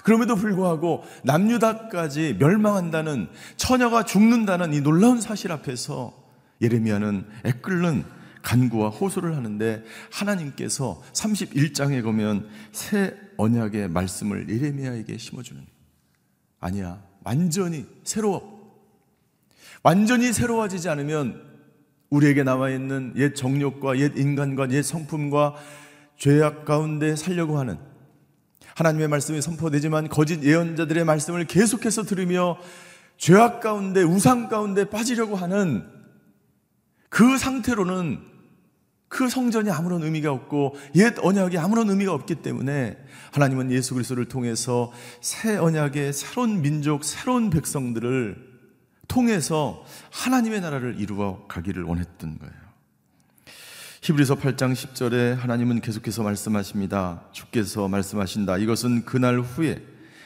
그럼에도 0.02 0.36
불구하고 0.36 1.02
남유다까지 1.22 2.36
멸망한다는 2.38 3.28
처녀가 3.56 4.04
죽는다는 4.04 4.74
이 4.74 4.82
놀라운 4.82 5.20
사실 5.20 5.50
앞에서 5.50 6.12
예레미야는 6.60 7.24
애끓는 7.44 8.04
간구와 8.44 8.90
호소를 8.90 9.36
하는데 9.36 9.82
하나님께서 10.12 11.02
31장에 11.12 12.02
보면 12.04 12.48
새 12.70 13.16
언약의 13.38 13.88
말씀을 13.88 14.48
예레미야에게 14.48 15.18
심어주는 15.18 15.64
아니야 16.60 17.02
완전히 17.24 17.86
새로워. 18.04 18.54
완전히 19.82 20.32
새로워지지 20.32 20.88
않으면 20.88 21.42
우리에게 22.10 22.42
남아 22.42 22.70
있는 22.70 23.12
옛 23.16 23.34
정욕과 23.34 23.98
옛 23.98 24.16
인간과 24.16 24.70
옛 24.70 24.82
성품과 24.82 25.54
죄악 26.16 26.64
가운데 26.64 27.16
살려고 27.16 27.58
하는 27.58 27.78
하나님의 28.76 29.08
말씀이 29.08 29.40
선포되지만 29.40 30.08
거짓 30.08 30.42
예언자들의 30.42 31.04
말씀을 31.04 31.46
계속해서 31.46 32.04
들으며 32.04 32.58
죄악 33.16 33.60
가운데 33.60 34.02
우상 34.02 34.48
가운데 34.48 34.84
빠지려고 34.84 35.36
하는 35.36 35.86
그 37.08 37.38
상태로는 37.38 38.33
그 39.14 39.28
성전이 39.28 39.70
아무런 39.70 40.02
의미가 40.02 40.32
없고 40.32 40.74
옛 40.96 41.14
언약이 41.20 41.56
아무런 41.56 41.88
의미가 41.88 42.12
없기 42.12 42.34
때문에 42.36 42.98
하나님은 43.30 43.70
예수 43.70 43.94
그리스도를 43.94 44.24
통해서 44.24 44.90
새 45.20 45.56
언약의 45.56 46.12
새로운 46.12 46.62
민족, 46.62 47.04
새로운 47.04 47.48
백성들을 47.48 48.36
통해서 49.06 49.84
하나님의 50.10 50.60
나라를 50.62 50.96
이루어 50.98 51.46
가기를 51.46 51.84
원했던 51.84 52.38
거예요. 52.40 52.54
히브리서 54.02 54.34
8장 54.34 54.72
10절에 54.72 55.36
하나님은 55.36 55.80
계속해서 55.80 56.24
말씀하십니다. 56.24 57.22
주께서 57.30 57.86
말씀하신다. 57.86 58.58
이것은 58.58 59.04
그날 59.04 59.38
후에 59.38 59.80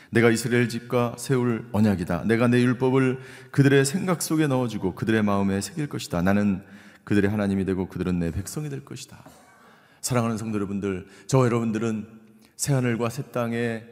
내가 0.09 0.31
이스라엘 0.31 0.71
집과 0.71 1.17
세울 1.19 1.69
언약이다. 1.73 2.25
내가 2.25 2.49
내 2.49 2.63
율법을 2.63 3.19
그들의 3.51 3.85
생각 3.85 4.23
속에 4.23 4.47
넣어주고 4.47 4.95
그들의 4.95 5.23
마음에 5.23 5.61
새길 5.61 5.91
것이다. 5.91 6.23
나는 6.23 6.65
그들의 7.09 7.31
하나님이 7.31 7.65
되고 7.65 7.89
그들은 7.89 8.19
내 8.19 8.31
백성이 8.31 8.69
될 8.69 8.85
것이다. 8.85 9.25
사랑하는 10.03 10.37
성도 10.37 10.57
여러분들, 10.57 11.07
저 11.27 11.43
여러분들은 11.47 12.07
새 12.55 12.75
하늘과 12.75 13.09
새 13.09 13.23
땅에 13.33 13.83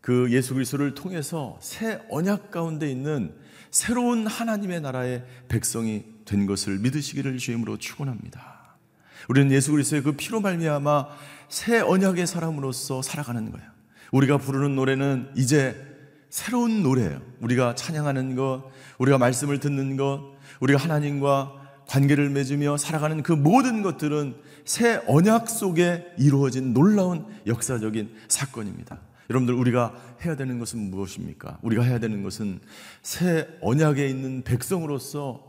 그 0.00 0.26
예수 0.32 0.52
그리스도를 0.52 0.94
통해서 0.94 1.60
새 1.62 2.00
언약 2.10 2.50
가운데 2.50 2.90
있는 2.90 3.36
새로운 3.70 4.26
하나님의 4.26 4.80
나라의 4.80 5.24
백성이 5.46 6.06
된 6.24 6.46
것을 6.46 6.80
믿으시기를 6.80 7.38
주임으로 7.38 7.76
축원합니다. 7.76 8.74
우리는 9.28 9.52
예수 9.52 9.70
그리스도의 9.70 10.02
그 10.02 10.12
피로 10.16 10.40
말미암아 10.40 11.06
새 11.48 11.78
언약의 11.78 12.26
사람으로서 12.26 13.00
살아가는 13.00 13.48
거예요. 13.48 13.70
우리가 14.10 14.38
부르는 14.38 14.74
노래는 14.74 15.30
이제 15.36 15.80
새로운 16.30 16.82
노래예요. 16.82 17.22
우리가 17.42 17.76
찬양하는 17.76 18.34
것, 18.34 18.72
우리가 18.98 19.18
말씀을 19.18 19.60
듣는 19.60 19.96
것, 19.96 20.34
우리가 20.58 20.80
하나님과 20.80 21.65
관계를 21.86 22.30
맺으며 22.30 22.76
살아가는 22.76 23.22
그 23.22 23.32
모든 23.32 23.82
것들은 23.82 24.36
새 24.64 25.00
언약 25.06 25.48
속에 25.48 26.06
이루어진 26.18 26.72
놀라운 26.72 27.26
역사적인 27.46 28.14
사건입니다. 28.28 29.00
여러분들 29.30 29.54
우리가 29.54 29.94
해야 30.24 30.36
되는 30.36 30.58
것은 30.58 30.78
무엇입니까? 30.90 31.58
우리가 31.62 31.82
해야 31.82 31.98
되는 31.98 32.22
것은 32.22 32.60
새 33.02 33.48
언약에 33.60 34.08
있는 34.08 34.42
백성으로서 34.42 35.44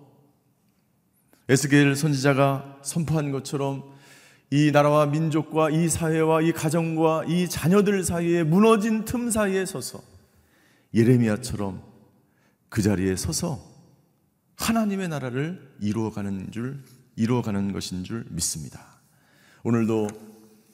에스겔 1.50 1.96
선지자가 1.96 2.80
선포한 2.82 3.32
것처럼 3.32 3.84
이 4.50 4.72
나라와 4.72 5.06
민족과 5.06 5.70
이 5.70 5.90
사회와 5.90 6.42
이 6.42 6.52
가정과 6.52 7.26
이 7.28 7.50
자녀들 7.50 8.04
사이에 8.04 8.44
무너진 8.44 9.06
틈 9.06 9.30
사이에 9.30 9.66
서서 9.66 10.02
예레미야처럼 10.94 11.82
그 12.70 12.82
자리에 12.82 13.16
서서 13.16 13.67
하나님의 14.58 15.08
나라를 15.08 15.76
이루어가는 15.80 16.52
줄 16.52 16.84
이루어가는 17.16 17.72
것인 17.72 18.04
줄 18.04 18.26
믿습니다. 18.30 19.00
오늘도 19.64 20.08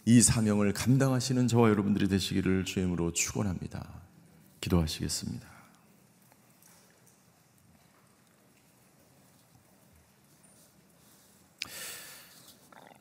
이 0.06 0.22
사명을 0.22 0.74
감당하시는 0.74 1.48
저와 1.48 1.70
여러분들이 1.70 2.08
되시기를 2.08 2.66
주임으로 2.66 3.14
축원합니다. 3.14 4.02
기도하시겠습니다. 4.60 5.48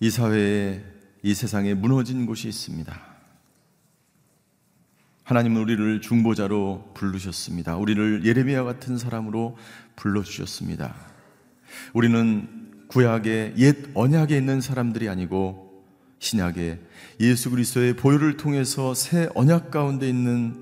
이 0.00 0.10
사회에 0.10 0.84
이 1.22 1.34
세상에 1.34 1.74
무너진 1.74 2.26
곳이 2.26 2.48
있습니다. 2.48 3.12
하나님은 5.32 5.62
우리를 5.62 6.02
중보자로 6.02 6.90
부르셨습니다. 6.92 7.76
우리를 7.76 8.26
예레미야 8.26 8.64
같은 8.64 8.98
사람으로 8.98 9.56
불러주셨습니다. 9.96 10.94
우리는 11.94 12.46
구약의 12.88 13.54
옛 13.56 13.76
언약에 13.94 14.36
있는 14.36 14.60
사람들이 14.60 15.08
아니고 15.08 15.86
신약에 16.18 16.80
예수 17.20 17.48
그리스도의 17.48 17.96
보혈을 17.96 18.36
통해서 18.36 18.92
새 18.92 19.30
언약 19.34 19.70
가운데 19.70 20.06
있는 20.06 20.54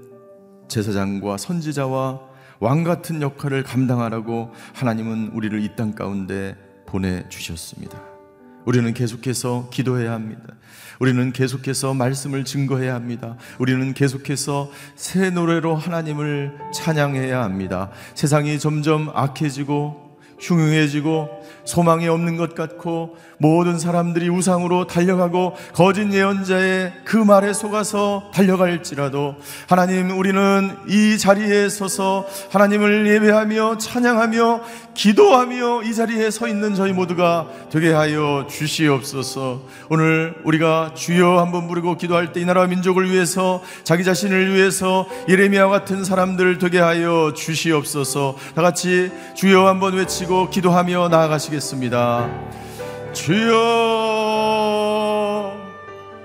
제사장과 0.69 1.37
선지자와 1.37 2.21
왕 2.61 2.85
같은 2.85 3.23
역할을 3.23 3.65
감당하라고 3.65 4.53
하나님은 4.75 5.33
우리를 5.33 5.61
이 5.65 5.75
땅 5.75 5.97
가운데 5.97 6.55
보내 6.87 7.29
주셨습니다. 7.29 8.10
우리는 8.65 8.93
계속해서 8.95 9.69
기도해야 9.71 10.13
합니다. 10.13 10.43
우리는 10.99 11.33
계속해서 11.33 11.95
말씀을 11.95 12.45
증거해야 12.45 12.95
합니다. 12.95 13.37
우리는 13.59 13.95
계속해서 13.95 14.71
새 14.97 15.31
노래로 15.31 15.75
하나님을 15.75 16.59
찬양해야 16.75 17.43
합니다. 17.43 17.91
세상이 18.15 18.59
점점 18.59 19.11
악해지고 19.15 20.19
흉흉해지고 20.39 21.40
소망이 21.65 22.09
없는 22.09 22.37
것 22.37 22.57
같고 22.57 23.17
모든 23.39 23.79
사람들이 23.79 24.29
우상으로 24.29 24.87
달려가고 24.89 25.55
거짓 25.73 26.13
예언자의 26.13 26.93
그 27.05 27.17
말에 27.17 27.53
속아서 27.53 28.31
달려갈지라도 28.35 29.37
하나님 29.69 30.11
우리는 30.19 30.77
이 30.89 31.17
자리에 31.17 31.69
서서 31.69 32.27
하나님을 32.51 33.07
예배하며 33.07 33.79
찬양하며 33.79 34.61
기도하며 34.95 35.85
이 35.85 35.95
자리에 35.95 36.31
서 36.31 36.49
있는 36.49 36.75
저희 36.75 36.93
모두가 36.93 37.47
되게 37.71 37.93
하여 37.93 38.47
주시옵소서. 38.51 39.63
오늘 39.89 40.35
우리가 40.45 40.93
주여 40.95 41.39
한번 41.39 41.69
부르고 41.69 41.97
기도할 41.97 42.33
때 42.33 42.41
이 42.41 42.45
나라 42.47 42.67
민족을 42.67 43.11
위해서 43.11 43.63
자기 43.85 44.03
자신을 44.03 44.55
위해서 44.55 45.07
예레미야 45.29 45.69
같은 45.69 46.05
사람들 46.05 46.57
되게 46.57 46.79
하여 46.79 47.35
주시옵소서. 47.37 48.37
다 48.55 48.63
같이 48.63 49.13
주여 49.35 49.67
한번 49.67 49.93
외치고 49.93 50.49
기도하며 50.49 51.09
나아가 51.09 51.37
시겠습니다. 51.41 52.29
주여 53.13 54.31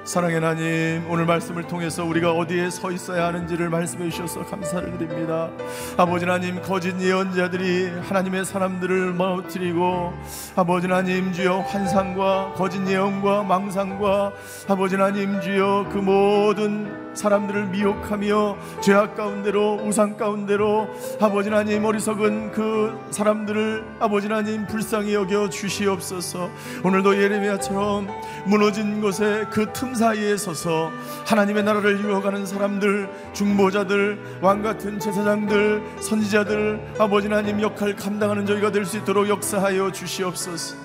사랑의 0.03 0.35
하나님 0.35 1.09
오늘 1.09 1.25
말씀을 1.25 1.63
통해서 1.67 2.05
우리가 2.05 2.31
어디에 2.31 2.69
서 2.69 2.91
있어야 2.91 3.25
하는지를 3.25 3.69
말씀해 3.69 4.11
주셔서 4.11 4.45
감사를 4.45 4.97
드립니다 4.99 5.49
아버지 5.97 6.25
하나님 6.25 6.61
거짓 6.61 6.93
예언자들이 7.01 7.89
하나님의 8.01 8.45
사람들을 8.45 9.13
망가뜨리고 9.13 10.13
아버지 10.55 10.85
하나님 10.85 11.33
주여 11.33 11.61
환상과 11.61 12.53
거짓 12.55 12.87
예언과 12.87 13.43
망상과 13.43 14.33
아버지 14.67 14.95
하나님 14.95 15.41
주여 15.41 15.89
그 15.91 15.97
모든 15.97 17.04
사람들을 17.15 17.67
미혹하며 17.67 18.57
죄악 18.81 19.15
가운데로 19.15 19.81
우상 19.85 20.17
가운데로 20.17 20.87
아버지 21.19 21.49
하나님 21.49 21.85
어리석은 21.85 22.51
그 22.51 22.97
사람들을 23.11 23.83
아버지 23.99 24.27
하나님 24.27 24.65
불쌍히 24.67 25.13
여겨 25.13 25.49
주시옵소서. 25.49 26.49
오늘도 26.83 27.21
예레미야처럼 27.21 28.07
무너진 28.45 29.01
곳에 29.01 29.45
그 29.51 29.65
틈 29.73 29.93
사이에 29.95 30.37
서서 30.37 30.91
하나님의 31.25 31.63
나라를 31.63 31.99
이루어가는 31.99 32.45
사람들 32.45 33.09
중보자들 33.33 34.39
왕 34.41 34.61
같은 34.61 34.99
제사장들 34.99 35.81
선지자들 35.99 36.93
아버지 36.99 37.27
하나님 37.27 37.61
역할 37.61 37.95
감당하는 37.95 38.45
저희가 38.45 38.71
될 38.71 38.85
수 38.85 38.97
있도록 38.97 39.27
역사하여 39.27 39.91
주시옵소서 39.91 40.84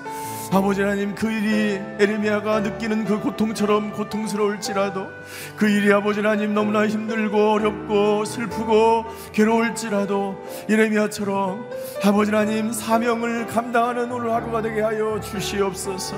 아버지 0.53 0.81
하나님 0.81 1.15
그 1.15 1.31
일이 1.31 1.79
에레미야가 1.97 2.59
느끼는 2.59 3.05
그 3.05 3.21
고통처럼 3.21 3.93
고통스러울지라도 3.93 5.07
그 5.55 5.69
일이 5.69 5.93
아버지 5.93 6.19
하나님 6.19 6.53
너무나 6.53 6.85
힘들고 6.85 7.53
어렵고 7.53 8.25
슬프고 8.25 9.05
괴로울지라도 9.31 10.45
에레미야처럼 10.69 11.69
아버지 12.03 12.31
하나님 12.31 12.73
사명을 12.73 13.47
감당하는 13.47 14.11
오늘 14.11 14.33
하루가 14.33 14.61
되게 14.61 14.81
하여 14.81 15.21
주시옵소서 15.21 16.17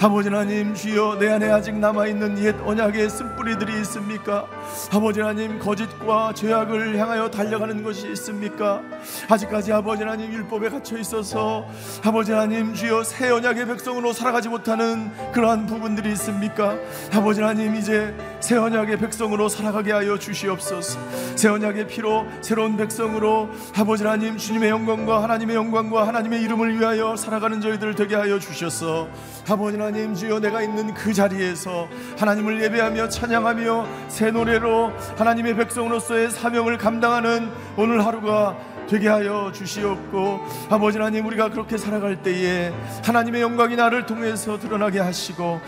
아버지 0.00 0.28
하나님 0.28 0.74
주여 0.74 1.16
내 1.18 1.28
안에 1.28 1.50
아직 1.50 1.74
남아있는 1.74 2.38
옛 2.44 2.54
언약의 2.64 3.10
쓴뿌리들이 3.10 3.80
있습니까? 3.80 4.46
아버지 4.92 5.20
하나님 5.20 5.58
거짓과 5.58 6.34
죄악을 6.34 6.96
향하여 6.96 7.28
달려가는 7.28 7.82
것이 7.82 8.08
있습니까? 8.12 8.80
아직까지 9.28 9.72
아버지 9.72 10.04
하나님 10.04 10.32
율법에 10.32 10.68
갇혀 10.68 10.98
있어서 10.98 11.66
아버지 12.04 12.30
하나님 12.30 12.74
주여 12.74 13.02
새 13.02 13.28
언약의 13.28 13.66
백성으로 13.66 14.12
살아가지 14.12 14.48
못하는 14.48 15.10
그러한 15.32 15.66
부분들이 15.66 16.12
있습니까? 16.12 16.76
아버지 17.12 17.40
하나님 17.40 17.74
이제 17.74 18.14
새 18.38 18.56
언약의 18.56 18.98
백성으로 18.98 19.48
살아가게 19.48 19.90
하여 19.90 20.16
주시옵소서 20.16 20.96
새 21.34 21.48
언약의 21.48 21.88
피로 21.88 22.24
새로운 22.40 22.76
백성으로 22.76 23.48
아버지 23.76 24.04
하나님 24.04 24.36
주님의 24.36 24.70
영광과 24.70 25.24
하나님의 25.24 25.56
영광과 25.56 26.06
하나님의 26.06 26.40
이름을 26.42 26.78
위하여 26.78 27.16
살아가는 27.16 27.60
저희들 27.60 27.96
되게 27.96 28.14
하여 28.14 28.38
주셔서 28.38 29.08
아버지 29.48 29.76
하나님 29.76 29.87
주여 29.88 30.40
내가 30.40 30.60
있는 30.60 30.92
그 30.92 31.14
자리에서 31.14 31.88
하나님을 32.18 32.62
예배하며 32.62 33.08
찬양하며 33.08 33.86
새 34.08 34.30
노래로 34.30 34.92
하나님의 35.16 35.56
백성으로서의 35.56 36.30
사명을 36.30 36.76
감당하는 36.76 37.50
오늘 37.76 38.04
하루가 38.04 38.56
되게 38.86 39.08
하여 39.08 39.50
주시옵고 39.52 40.40
아버지 40.68 40.98
하나님 40.98 41.26
우리가 41.26 41.50
그렇게 41.50 41.78
살아갈 41.78 42.22
때에 42.22 42.72
하나님의 43.04 43.40
영광이 43.40 43.76
나를 43.76 44.04
통해서 44.04 44.58
드러나게 44.58 44.98
하시고 44.98 45.60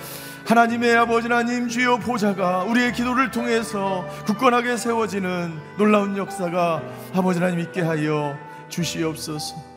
하나님의 0.45 0.97
아버지 0.97 1.29
하나님 1.29 1.69
주여 1.69 1.99
보좌가 1.99 2.65
우리의 2.65 2.93
기도를 2.93 3.31
통해서 3.31 4.07
굳건하게 4.27 4.77
세워지는 4.77 5.59
놀라운 5.79 6.17
역사가 6.17 6.83
아버지 7.15 7.39
하나님 7.39 7.61
있게 7.61 7.81
하여 7.81 8.37
주시옵소서. 8.69 9.71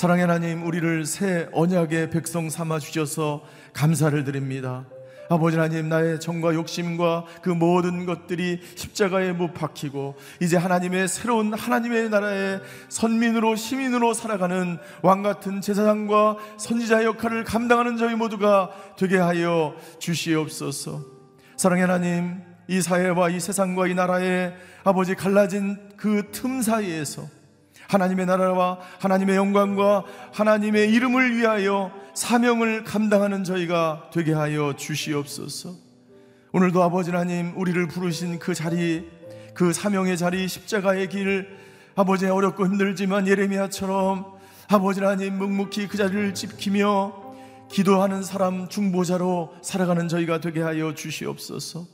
사랑의 0.00 0.22
하나님, 0.22 0.66
우리를 0.66 1.04
새 1.04 1.46
언약의 1.52 2.08
백성 2.08 2.48
삼아 2.48 2.78
주셔서 2.78 3.42
감사를 3.72 4.22
드립니다. 4.24 4.84
아버지 5.28 5.56
하나님, 5.56 5.88
나의 5.88 6.18
정과 6.18 6.54
욕심과 6.54 7.24
그 7.40 7.50
모든 7.50 8.04
것들이 8.04 8.60
십자가에 8.74 9.32
못 9.32 9.54
박히고 9.54 10.16
이제 10.40 10.56
하나님의 10.56 11.06
새로운 11.06 11.54
하나님의 11.54 12.10
나라의 12.10 12.60
선민으로 12.88 13.54
시민으로 13.54 14.12
살아가는 14.12 14.78
왕 15.02 15.22
같은 15.22 15.60
제사장과 15.60 16.36
선지자의 16.58 17.06
역할을 17.06 17.44
감당하는 17.44 17.96
저희 17.96 18.16
모두가 18.16 18.70
되게 18.98 19.18
하여 19.18 19.76
주시옵소서. 20.00 21.04
사랑의 21.56 21.86
하나님, 21.86 22.42
이 22.66 22.80
사회와 22.80 23.30
이 23.30 23.38
세상과 23.38 23.86
이 23.86 23.94
나라의 23.94 24.56
아버지 24.82 25.14
갈라진 25.14 25.76
그 25.96 26.24
틈 26.32 26.60
사이에서 26.60 27.39
하나님의 27.90 28.26
나라와 28.26 28.78
하나님의 29.00 29.34
영광과 29.36 30.04
하나님의 30.32 30.92
이름을 30.92 31.36
위하여 31.36 31.90
사명을 32.14 32.84
감당하는 32.84 33.42
저희가 33.42 34.10
되게 34.12 34.32
하여 34.32 34.74
주시옵소서. 34.76 35.74
오늘도 36.52 36.82
아버지 36.84 37.10
하나님 37.10 37.52
우리를 37.56 37.88
부르신 37.88 38.38
그 38.38 38.54
자리, 38.54 39.10
그 39.54 39.72
사명의 39.72 40.16
자리, 40.16 40.46
십자가의 40.46 41.08
길, 41.08 41.48
아버지 41.96 42.26
어렵고 42.26 42.64
힘들지만 42.66 43.26
예레미야처럼 43.26 44.24
아버지 44.68 45.00
하나님 45.00 45.36
묵묵히 45.38 45.88
그 45.88 45.96
자리를 45.96 46.32
지키며 46.34 47.12
기도하는 47.72 48.22
사람 48.22 48.68
중보자로 48.68 49.54
살아가는 49.62 50.06
저희가 50.06 50.40
되게 50.40 50.60
하여 50.60 50.94
주시옵소서. 50.94 51.86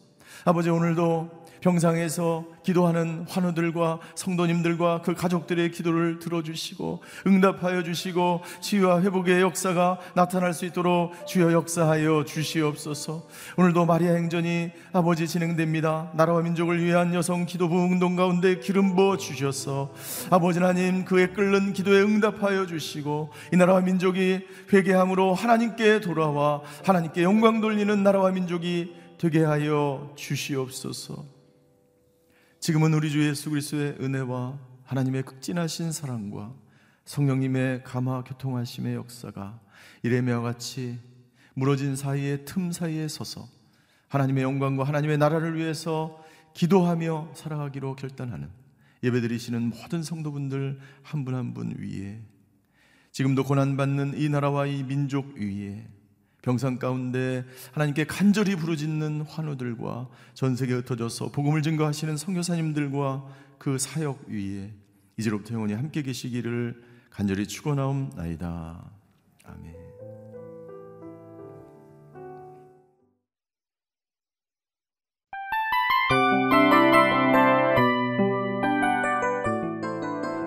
아버지 0.45 0.69
오늘도 0.69 1.46
병상에서 1.61 2.45
기도하는 2.63 3.25
환우들과 3.29 4.01
성도님들과 4.15 5.03
그 5.03 5.15
가족들의 5.15 5.71
기도를 5.71 6.19
들어주시고 6.19 7.03
응답하여 7.27 7.83
주시고 7.83 8.43
치유와 8.61 9.03
회복의 9.03 9.41
역사가 9.41 9.99
나타날 10.15 10.53
수 10.53 10.65
있도록 10.67 11.13
주여 11.27 11.53
역사하여 11.53 12.25
주시옵소서. 12.25 13.27
오늘도 13.57 13.87
마리아 13.87 14.13
행전이 14.15 14.73
아버지 14.93 15.29
진행됩니다. 15.29 16.11
나라와 16.15 16.43
민족을 16.43 16.83
위한 16.83 17.15
여성 17.15 17.47
기도부 17.47 17.77
운동 17.77 18.17
가운데 18.17 18.59
기름 18.59 18.97
부어 18.97 19.17
주셔서 19.17 19.93
아버지 20.31 20.59
하나님 20.59 21.05
그의 21.05 21.33
끓는 21.33 21.73
기도에 21.73 22.01
응답하여 22.03 22.67
주시고 22.67 23.31
이 23.53 23.57
나라와 23.57 23.81
민족이 23.81 24.41
회개함으로 24.73 25.35
하나님께 25.35 26.01
돌아와 26.01 26.63
하나님께 26.85 27.23
영광 27.23 27.61
돌리는 27.61 28.03
나라와 28.03 28.31
민족이 28.31 28.95
되게 29.19 29.45
하여 29.45 30.13
주시옵소서. 30.17 31.36
지금은 32.67 32.95
우리 32.95 33.13
주 33.13 33.25
예수 33.25 33.49
그리스도의 33.49 33.99
은혜와 34.01 34.59
하나님의 34.87 35.23
극진하신 35.23 35.93
사랑과 35.93 36.53
성령님의 37.05 37.85
감화 37.85 38.25
교통하심의 38.25 38.97
역사가 38.97 39.61
이래매와 40.03 40.41
같이 40.41 40.99
무너진 41.55 41.95
사이에 41.95 42.45
틈 42.45 42.73
사이에 42.73 43.07
서서 43.07 43.49
하나님의 44.09 44.43
영광과 44.43 44.83
하나님의 44.83 45.17
나라를 45.17 45.57
위해서 45.57 46.21
기도하며 46.55 47.35
살아가기로 47.37 47.95
결단하는 47.95 48.51
예배드리시는 49.05 49.71
모든 49.71 50.03
성도분들 50.03 50.81
한 51.05 51.25
분 51.25 51.37
한 51.37 51.55
분 51.55 51.73
위에 51.79 52.21
지금도 53.13 53.45
고난받는 53.45 54.19
이 54.19 54.29
나라와 54.29 54.67
이 54.67 54.83
민족 54.83 55.37
위에 55.37 55.87
병상 56.47 56.79
가운데 56.79 57.45
하나님께 57.73 58.05
간절히 58.05 58.55
부르짖는 58.55 59.23
환우들과 59.23 60.09
전 60.33 60.55
세계에 60.55 60.77
흩어져서 60.77 61.33
복음을 61.33 61.61
증거하시는 61.61 62.17
선교사님들과 62.17 63.25
그 63.59 63.79
사역 63.79 64.29
위에 64.29 64.73
이제로부터 65.19 65.55
영원히 65.55 65.75
함께 65.75 66.03
계시기를 66.03 66.81
간절히 67.11 67.49
축원하옵나이다. 67.49 68.91
아멘. 69.45 69.75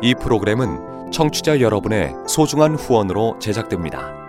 이 0.01 0.15
프로그램은 0.15 1.11
청취자 1.11 1.59
여러분의 1.59 2.13
소중한 2.29 2.75
후원으로 2.75 3.37
제작됩니다. 3.39 4.28